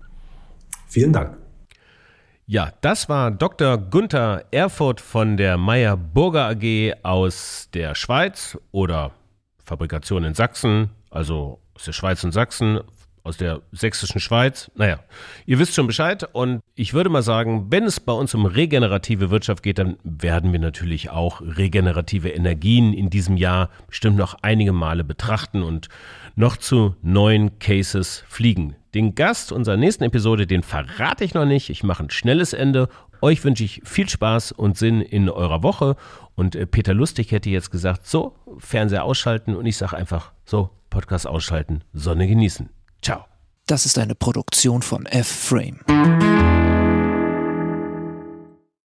Vielen 0.88 1.14
Dank. 1.14 1.43
Ja, 2.46 2.74
das 2.82 3.08
war 3.08 3.32
Dr. 3.32 3.78
Gunther 3.78 4.44
Erfurt 4.52 5.00
von 5.00 5.38
der 5.38 5.58
Meyer 5.58 5.96
Burger 5.96 6.50
AG 6.50 6.94
aus 7.02 7.70
der 7.74 7.96
Schweiz 7.96 8.58
oder 8.72 9.12
Fabrikation 9.64 10.26
in 10.26 10.34
Sachsen, 10.34 10.90
also 11.10 11.62
aus 11.74 11.86
der 11.86 11.94
Schweiz 11.94 12.22
und 12.26 12.34
Sachsen, 12.34 12.82
aus 13.24 13.38
der 13.38 13.62
sächsischen 13.72 14.20
Schweiz. 14.20 14.70
Naja, 14.76 15.00
ihr 15.46 15.58
wisst 15.58 15.74
schon 15.74 15.88
Bescheid. 15.88 16.28
Und 16.34 16.60
ich 16.76 16.94
würde 16.94 17.10
mal 17.10 17.24
sagen, 17.24 17.68
wenn 17.70 17.86
es 17.86 18.02
bei 18.02 18.12
uns 18.12 18.34
um 18.34 18.46
regenerative 18.46 19.30
Wirtschaft 19.32 19.64
geht, 19.64 19.78
dann 19.78 19.96
werden 20.04 20.52
wir 20.52 20.60
natürlich 20.60 21.12
auch 21.12 21.40
regenerative 21.40 22.30
Energien 22.30 22.94
in 22.94 23.10
diesem 23.10 23.38
Jahr 23.38 23.70
bestimmt 23.88 24.18
noch 24.18 24.36
einige 24.42 24.74
Male 24.74 25.06
betrachten 25.06 25.64
und 25.64 25.88
noch 26.36 26.58
zu 26.58 26.98
neuen 27.02 27.58
Cases 27.60 28.26
fliegen. 28.28 28.76
Den 28.94 29.16
Gast 29.16 29.52
unserer 29.52 29.78
nächsten 29.78 30.04
Episode, 30.04 30.46
den 30.46 30.62
verrate 30.62 31.24
ich 31.24 31.34
noch 31.34 31.46
nicht. 31.46 31.70
Ich 31.70 31.84
mache 31.84 32.04
ein 32.04 32.10
schnelles 32.12 32.54
Ende. 32.54 32.90
Euch 33.22 33.44
wünsche 33.44 33.64
ich 33.64 33.82
viel 33.84 34.08
Spaß 34.08 34.52
und 34.52 34.78
Sinn 34.78 35.02
in 35.02 35.30
eurer 35.30 35.64
Woche. 35.64 35.96
Und 36.36 36.56
äh, 36.56 36.68
Peter 36.68 36.94
Lustig 36.94 37.32
hätte 37.32 37.50
jetzt 37.50 37.72
gesagt, 37.72 38.06
so, 38.06 38.36
Fernseher 38.60 39.04
ausschalten. 39.04 39.56
Und 39.56 39.66
ich 39.66 39.78
sage 39.78 39.98
einfach, 39.98 40.32
so, 40.46 40.70
Podcast 40.92 41.26
ausschalten, 41.26 41.84
Sonne 41.94 42.28
genießen. 42.28 42.70
Ciao. 43.02 43.26
Das 43.66 43.86
ist 43.86 43.98
eine 43.98 44.14
Produktion 44.14 44.82
von 44.82 45.06
F-Frame. 45.06 45.80